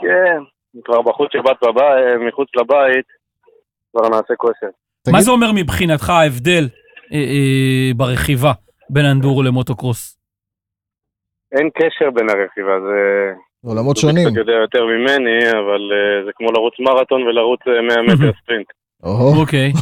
[0.00, 0.38] כן,
[0.84, 3.06] כבר בחוץ שבת בבית, מחוץ לבית,
[3.92, 4.66] כבר נעשה כושר.
[5.12, 6.64] מה זה אומר מבחינתך ההבדל
[7.12, 8.52] אה, אה, ברכיבה
[8.90, 10.18] בין אנדורו למוטוקרוס?
[11.52, 13.32] אין קשר בין הרכיבה, זה...
[13.64, 14.28] עולמות שונים.
[14.28, 18.66] קצת יודע יותר ממני, אבל אה, זה כמו לרוץ מרתון ולרוץ אה, 100 מטר ספרינט.
[19.02, 19.72] או, אוקיי.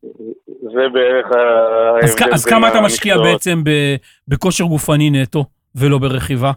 [0.74, 3.18] זה בערך ההבדל אז כמה אתה משקיע.
[3.18, 3.96] בעצם ב-
[4.28, 5.44] בכושר גופני נטו,
[5.74, 6.52] ולא ברכיבה?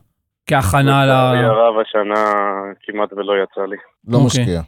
[0.49, 1.09] כהכנה ל...
[1.09, 2.23] לצערי הרב השנה
[2.83, 3.77] כמעט ולא יצא לי.
[4.07, 4.41] לא אוקיי.
[4.41, 4.61] משקיע.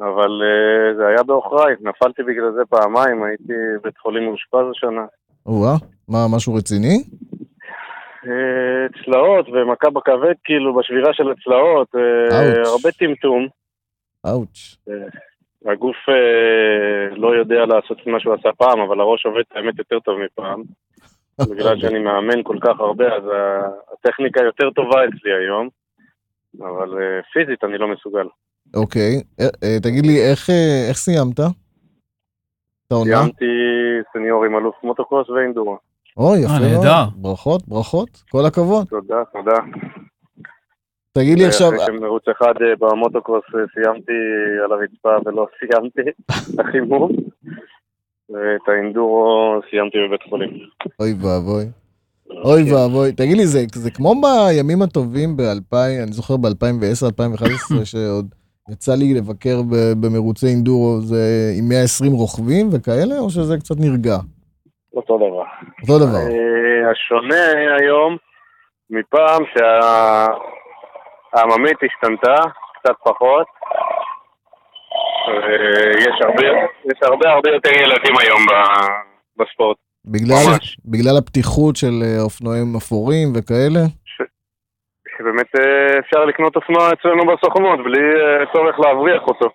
[0.00, 5.04] אבל אה, זה היה בעוכריי, נפלתי בגלל זה פעמיים, הייתי בית חולים מאושפז השנה.
[5.46, 5.76] או-אה,
[6.08, 6.96] מה, משהו רציני?
[8.26, 12.68] אה, צלעות ומכה בכבד, כאילו, בשבירה של הצלעות, אאוץ'.
[12.68, 13.46] הרבה טמטום.
[14.26, 14.76] אאוץ'.
[15.66, 15.96] הגוף
[17.10, 20.62] לא יודע לעשות את מה שהוא עשה פעם, אבל הראש עובד האמת יותר טוב מפעם.
[21.40, 25.68] בגלל שאני מאמן כל כך הרבה, אז ה- הטכניקה יותר טובה אצלי היום,
[26.60, 28.26] אבל אה, פיזית אני לא מסוגל.
[28.74, 29.22] אוקיי.
[29.40, 30.50] אה, אה, תגיד לי, איך
[30.88, 31.40] איך סיימת?
[32.92, 33.44] סיימתי
[34.12, 35.78] סניור עם אלוף מוטוקרוס ואינדורו.
[36.16, 36.86] אוי, יפה מאוד.
[37.16, 38.08] ברכות, ברכות.
[38.30, 38.86] כל הכבוד.
[38.86, 39.56] תודה, תודה.
[41.12, 44.12] תגיד לי עכשיו, אחרי שמרוץ אחד במוטוקרוס סיימתי
[44.64, 46.00] על הרצפה ולא סיימתי
[46.54, 47.10] את החימום,
[48.30, 50.50] ואת האינדורו סיימתי בבית חולים.
[51.00, 51.64] אוי ואבוי.
[52.44, 53.12] אוי ואבוי.
[53.12, 58.34] תגיד לי, זה, זה כמו בימים הטובים ב-2000, אני זוכר ב-2010, 2011, שעוד
[58.70, 59.56] יצא לי לבקר
[60.00, 64.16] במרוצי אינדורו, זה עם 120 רוכבים וכאלה, או שזה קצת נרגע?
[64.96, 65.44] אותו דבר.
[65.82, 66.24] אותו דבר.
[66.30, 67.44] אה, השונה
[67.80, 68.16] היום
[68.90, 69.42] מפעם
[71.32, 72.36] שהעממית השתנתה,
[72.78, 73.46] קצת פחות.
[75.28, 76.46] הרבה,
[76.90, 79.76] יש הרבה הרבה יותר ילדים היום ב- בספורט.
[80.04, 80.76] בגלל, ממש.
[80.84, 83.80] בגלל הפתיחות של אה, אופנועים אפורים וכאלה?
[85.18, 89.46] שבאמת אה, אפשר לקנות אופנוע אצלנו בסוכנות בלי אה, צורך להבריח אותו.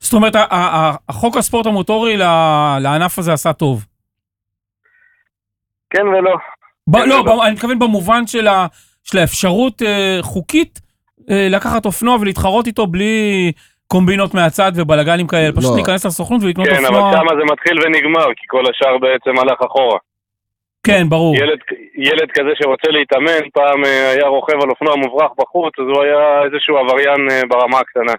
[0.00, 0.32] זאת אומרת,
[1.08, 2.16] החוק הספורט המוטורי
[2.80, 3.84] לענף הזה עשה טוב.
[5.90, 6.36] כן ולא.
[6.88, 7.36] ב- כן, לא, לא.
[7.36, 8.66] ב- אני מתכוון במובן של ה-
[9.04, 10.80] של האפשרות אה, חוקית
[11.30, 13.52] אה, לקחת אופנוע ולהתחרות איתו בלי
[13.86, 15.52] קומבינות מהצד ובלאגנים כאלה.
[15.52, 15.76] פשוט לא.
[15.76, 17.12] להיכנס לסוכנות ולקנות כן, אבל אופנוע.
[17.12, 19.98] שמה זה מתחיל ונגמר, כי כל השאר בעצם הלך אחורה.
[20.86, 21.36] כן, ברור.
[21.36, 21.58] ילד,
[21.96, 26.42] ילד כזה שרוצה להתאמן, פעם אה, היה רוכב על אופנוע מוברח בחוץ, אז הוא היה
[26.44, 28.12] איזשהו עבריין אה, ברמה הקטנה.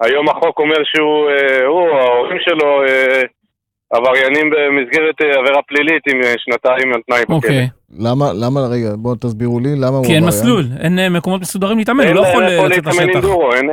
[0.00, 3.22] היום החוק אומר שהוא, אה, הוא, ההורים שלו, אה,
[3.92, 7.34] עבריינים במסגרת אה, עבירה פלילית עם אה, שנתיים על תנאי בכלא.
[7.36, 7.68] אוקיי.
[7.98, 10.24] למה, למה, רגע, בואו תסבירו לי, למה הוא כי אין עבריין?
[10.28, 13.14] מסלול, אין אה, מקומות מסודרים להתאמן, הוא אין לא יכול לצאת להתאמן לשטח.
[13.14, 13.70] אינדורו, אין-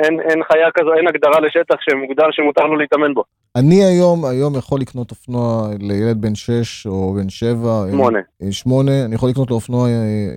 [0.51, 3.23] חיה כזו, אין הגדרה לשטח שמוגדר שמותר לו להתאמן בו.
[3.55, 7.83] אני היום, היום יכול לקנות אופנוע לילד בן 6 או בן 7.
[7.91, 8.19] שמונה.
[8.51, 9.87] 8, אני יכול לקנות לו אופנוע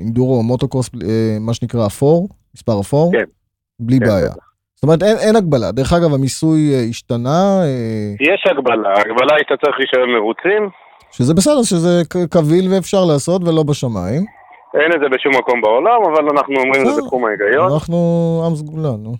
[0.00, 1.08] אינדורו או מוטוקרוס, אה,
[1.40, 3.24] מה שנקרא אפור, מספר אפור, כן.
[3.80, 4.30] בלי כן, בעיה.
[4.82, 5.72] זאת אומרת, אין, אין הגבלה.
[5.72, 10.62] דרך אגב, המיסוי אה, השתנה, אה, יש הגבלה, ההגבלה היא שאתה צריך רישיון מרוצים,
[11.12, 11.92] שזה בסדר, שזה
[12.30, 14.22] קביל ואפשר לעשות ולא בשמיים.
[14.80, 17.02] אין את זה בשום מקום בעולם, אבל אנחנו אומרים את זה.
[17.02, 17.72] בתחום ההיגיון.
[17.72, 17.96] אנחנו
[18.46, 19.12] עם סגולה, נו.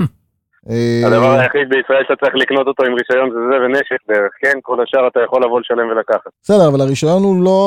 [0.70, 4.58] אה, הדבר היחיד בישראל שאתה צריך לקנות אותו עם רישיון זה זה ונשק דרך, כן?
[4.62, 6.30] כל השאר אתה יכול לבוא לשלם ולקחת.
[6.42, 7.60] בסדר, אבל הרישיון הוא לא,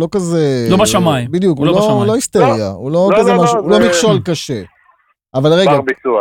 [0.00, 0.66] לא כזה...
[0.70, 1.28] לא בשמיים.
[1.30, 1.98] בדיוק, הוא הוא לא לא, בשמיים.
[1.98, 4.62] הוא לא היסטריה, הוא לא לא, כזה לא, לא, משהו, הוא לא מכשול קשה.
[5.34, 5.76] אבל רגע.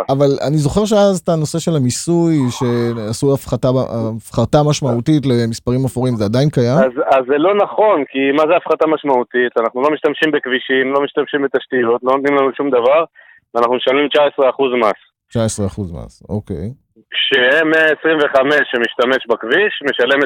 [0.09, 3.67] אבל אני זוכר שאז את הנושא של המיסוי, שעשו הפחתה,
[4.17, 6.77] הפחתה משמעותית למספרים אפורים, זה עדיין קיים?
[6.77, 9.51] אז, אז זה לא נכון, כי מה זה הפחתה משמעותית?
[9.61, 13.03] אנחנו לא משתמשים בכבישים, לא משתמשים בתשתיות, לא נותנים לנו שום דבר,
[13.53, 14.07] ואנחנו משלמים
[14.39, 14.49] 19%
[14.83, 14.99] מס.
[15.29, 16.67] 19 אחוז מס, אוקיי.
[17.11, 18.37] כש-125
[18.71, 20.19] שמשתמש בכביש, משלם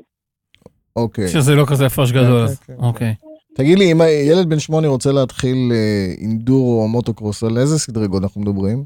[0.96, 1.28] אוקיי.
[1.28, 2.78] שזה לא כזה הפרש גדול, כן, כן.
[2.86, 3.14] אוקיי.
[3.56, 3.98] תגיד לי, אם
[4.30, 8.78] ילד בן שמונה רוצה להתחיל אה, אינדורו או מוטוקרוס, על איזה סדרי גודל אנחנו מדברים?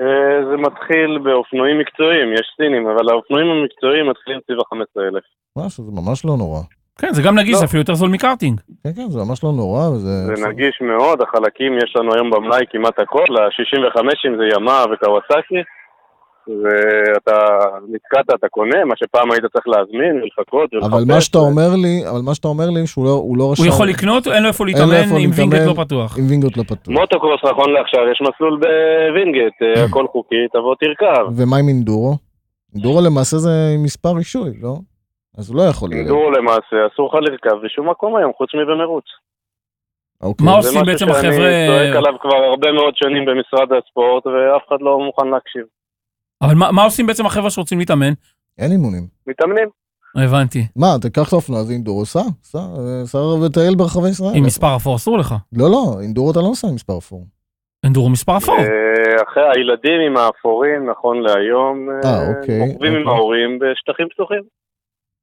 [0.00, 5.24] אה, זה מתחיל באופנועים מקצועיים, יש סינים, אבל האופנועים המקצועיים מתחילים סביב ה-15,000.
[5.56, 6.60] משהו, זה ממש לא נורא.
[7.00, 7.58] כן, זה גם נגיש, לא.
[7.58, 8.60] זה אפילו יותר זול מקארטינג.
[8.84, 10.36] כן, כן, זה ממש לא נורא, וזה...
[10.36, 13.98] זה נגיש מאוד, החלקים יש לנו היום במלאי כמעט הכל, ה-65
[14.38, 15.60] זה ימה וקוואסקי,
[16.62, 17.36] ואתה
[17.88, 20.92] נתקעת, אתה קונה, מה שפעם היית צריך להזמין ולחכות ולחפש.
[20.92, 23.62] אבל מה שאתה אומר לי, אבל מה שאתה אומר לי, שהוא לא, הוא לא רשם...
[23.62, 26.18] הוא יכול לקנות, אין לו איפה להתאמן עם וינגייט לא פתוח.
[26.18, 26.88] אם וינגייט לא פתוח.
[26.88, 31.24] מוטוקרוס נכון לעכשיו, יש מסלול בווינגייט, אה, הכל חוקי, תבוא תרכב.
[31.36, 32.16] ומה עם enduro?
[32.74, 33.50] enduro למעשה זה
[33.84, 34.74] מספר רישוי, לא?
[35.38, 36.00] אז הוא לא יכול לראות.
[36.00, 39.04] enduro למעשה, אסור לך לרכב בשום מקום היום, חוץ מבמרוץ.
[40.22, 40.46] אוקיי.
[40.46, 44.26] מה זה עושים משהו בעצם שאני החבר'ה- צועק עליו כבר הרבה מאוד שנים במשרד הספורט,
[44.26, 45.62] ואף אחד לא מוכן להקשיב.
[46.42, 48.12] אבל מה מה עושים בעצם החבר'ה שרוצים להתאמן?
[48.58, 49.06] אין אימונים.
[49.26, 49.68] מתאמנים.
[50.16, 50.66] הבנתי.
[50.76, 54.36] מה, תיקח את האופנוע הזה אינדורו, סע, סע, אה, סע וטייל ברחבי ישראל.
[54.36, 55.34] עם מספר אפור אסור לך.
[55.52, 57.24] לא, לא, אינדורו אתה לא נוסע עם מספר אפור.
[57.86, 58.54] אנדורו מספר אפור.
[58.58, 63.12] אה, אחרי הילדים עם האפורים, נכון להיום, אה, אוקיי, רוכבים עם אוקיי.
[63.14, 64.42] ההורים בשטחים פתוחים.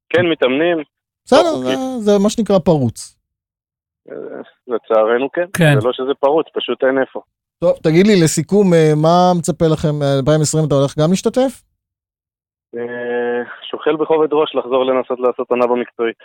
[0.08, 0.78] כן, מתאמנים,
[1.24, 1.76] בסדר, אוקיי.
[1.76, 3.16] זה- זה מה שנקרא פרוץ.
[4.68, 5.46] לצערנו כן.
[5.52, 5.80] כן.
[5.80, 7.20] זה לא שזה פרוץ, פשוט אין איפה.
[7.60, 11.62] טוב, תגיד לי, לסיכום, אה, מה מצפה לכם, אה, 2020 אתה הולך גם להשתתף?
[12.76, 16.16] אה, שוקל בכובד ראש לחזור לנסות לעשות עונה במקצועית.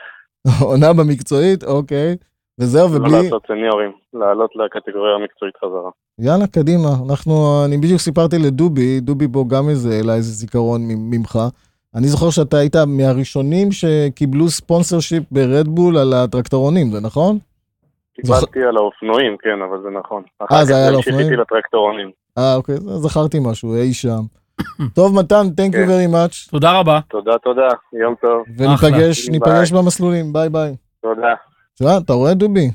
[0.69, 2.15] עונה במקצועית, אוקיי.
[2.59, 3.23] וזהו, לא ובלי...
[3.23, 5.91] לעשות סניורים, לעלות לקטגוריה המקצועית חזרה.
[6.19, 6.89] יאללה, קדימה.
[7.09, 11.39] אנחנו, אני בדיוק סיפרתי לדובי, דובי פה גם איזה, העלה איזה זיכרון ממך.
[11.95, 17.38] אני זוכר שאתה היית מהראשונים שקיבלו ספונסר שיפ ברדבול על הטרקטורונים, זה נכון?
[18.22, 20.24] קיבלתי על האופנועים, כן, אבל זה נכון.
[20.51, 21.19] אה, זה היה על האופנועים?
[21.19, 22.11] המשיך איתי לטרקטורונים.
[22.38, 24.22] אה, אוקיי, זכרתי משהו, אי שם.
[24.95, 25.88] טוב, מתן, thank you כן.
[25.88, 26.51] very much.
[26.51, 26.99] תודה רבה.
[27.09, 27.67] תודה, תודה,
[28.01, 30.76] יום טוב, וניפגש במסלולים, ביי ביי.
[31.01, 31.34] תודה.
[31.78, 32.72] תראה, אתה רואה, דובי?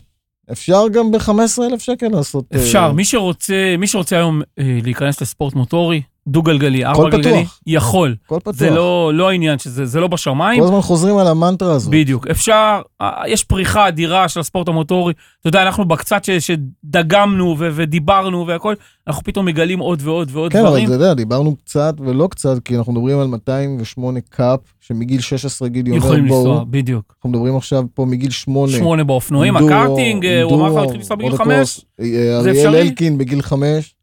[0.52, 2.44] אפשר גם ב-15,000 שקל לעשות...
[2.54, 7.44] אה, אפשר, מי שרוצה, מי שרוצה היום אה, להיכנס לספורט מוטורי, דו-גלגלי, ארבע-גלגלי.
[7.66, 8.14] יכול.
[8.26, 8.54] הכל פתוח.
[8.54, 10.60] זה לא לא העניין, שזה זה לא בשמיים.
[10.60, 11.90] כל הזמן חוזרים על המנטרה הזאת.
[11.90, 12.26] בדיוק.
[12.26, 15.12] אפשר, אה, יש פריחה אדירה של הספורט המוטורי.
[15.40, 18.74] אתה יודע, אנחנו בקצת ש- שדגמנו ו- ודיברנו והכל,
[19.08, 20.84] אנחנו פתאום מגלים עוד ועוד ועוד כן, אבל דברים.
[20.86, 25.90] אתה יודע, דיברנו קצת ולא קצת, כי אנחנו מדברים על 208 cup, שמגיל 16 גידי
[25.90, 27.14] אומר, יכולים בואו, לנסוע, בדיוק.
[27.18, 28.72] אנחנו מדברים עכשיו פה מגיל 8.
[28.72, 31.84] שמונה באופנועים, enduro, הקארטינג, אה, הוא אמר לך להתחיל לנסוע בגיל מוטוקרוס, חמש.
[32.00, 32.06] אה,
[32.42, 32.80] זה אריאל אפשרי?
[32.80, 33.95] אלקין בגיל 5.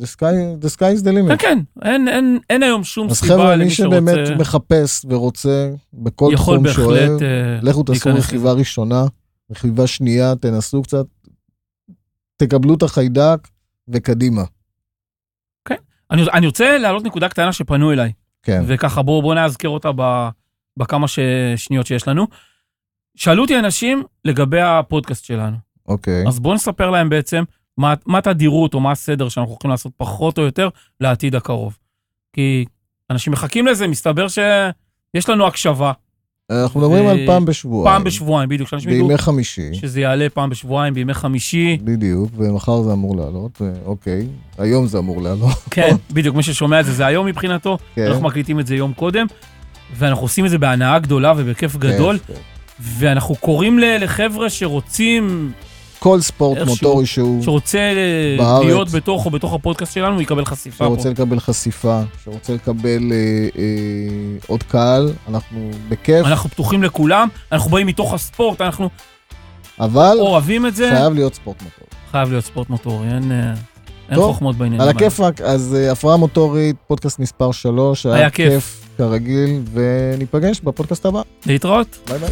[0.00, 0.34] The sky
[0.64, 1.28] the sky is the limit.
[1.28, 4.34] כן, כן, אין- אין- אין היום שום אז סיבה חבר'ה, למי מי שבאמת שרוצה.
[4.34, 9.04] מחפש ורוצה, בכל תחום שאוהב, אה, לכו תעשו רכיבה ראשונה,
[9.50, 11.04] רכיבה שנייה, תנסו קצת,
[12.36, 13.48] תקבלו את החיידק
[13.88, 14.42] וקדימה.
[16.10, 18.62] אני, אני רוצה להעלות נקודה קטנה שפנו אליי, כן.
[18.66, 20.28] וככה בואו בוא נאזכר אותה ב,
[20.76, 21.18] בכמה ש,
[21.56, 22.26] שניות שיש לנו.
[23.16, 25.56] שאלו אותי אנשים לגבי הפודקאסט שלנו,
[25.88, 26.24] אוקיי.
[26.28, 27.44] אז בואו נספר להם בעצם
[27.78, 30.68] מה, מה התדירות או מה הסדר שאנחנו הולכים לעשות פחות או יותר
[31.00, 31.78] לעתיד הקרוב.
[32.32, 32.64] כי
[33.10, 35.92] אנשים מחכים לזה, מסתבר שיש לנו הקשבה
[36.50, 37.94] אנחנו מדברים על אה, פעם בשבועיים.
[37.94, 39.74] פעם בשבועיים, בדיוק, בימי חמישי.
[39.74, 41.78] שזה יעלה פעם בשבועיים, בימי חמישי.
[41.84, 44.26] בדיוק, ומחר זה אמור לעלות, ו- אוקיי.
[44.58, 45.56] היום זה אמור לעלות.
[45.70, 47.78] כן, בדיוק, מי ששומע את זה, זה היום מבחינתו.
[47.94, 48.06] כן.
[48.06, 49.26] אנחנו מקליטים את זה יום קודם,
[49.94, 52.40] ואנחנו עושים את זה בהנאה גדולה ובכיף גדול, כן, כן.
[52.80, 55.52] ואנחנו קוראים לחבר'ה שרוצים
[55.98, 58.64] כל ספורט מוטורי שהוא, שרוצה אה, בארץ.
[58.64, 60.84] להיות בתוך או בתוך הפודקאסט שלנו, הוא יקבל חשיפה פה.
[60.84, 63.16] שרוצה לקבל חשיפה, שרוצה לקבל אה,
[63.58, 63.64] אה,
[64.46, 68.88] עוד קהל, אנחנו בכיף, אנחנו פתוחים לכולם, אנחנו באים מתוך הספורט, אנחנו
[69.80, 70.90] אבל אוהבים את זה.
[70.90, 71.88] חייב להיות ספורט מוטורי.
[72.10, 73.52] חייב להיות ספורט מוטורי, אין, אה,
[74.08, 74.88] אין טוב, חוכמות בעניינים על.
[74.88, 78.52] הכיפאק, אז אה, הפרעה מוטורית, פודקאסט מספר 3, היה היה כיף.
[78.52, 81.22] כיף כרגיל, וניפגש בפודקאסט הבא.
[81.46, 81.98] להתראות.
[82.08, 82.30] ביי ביי.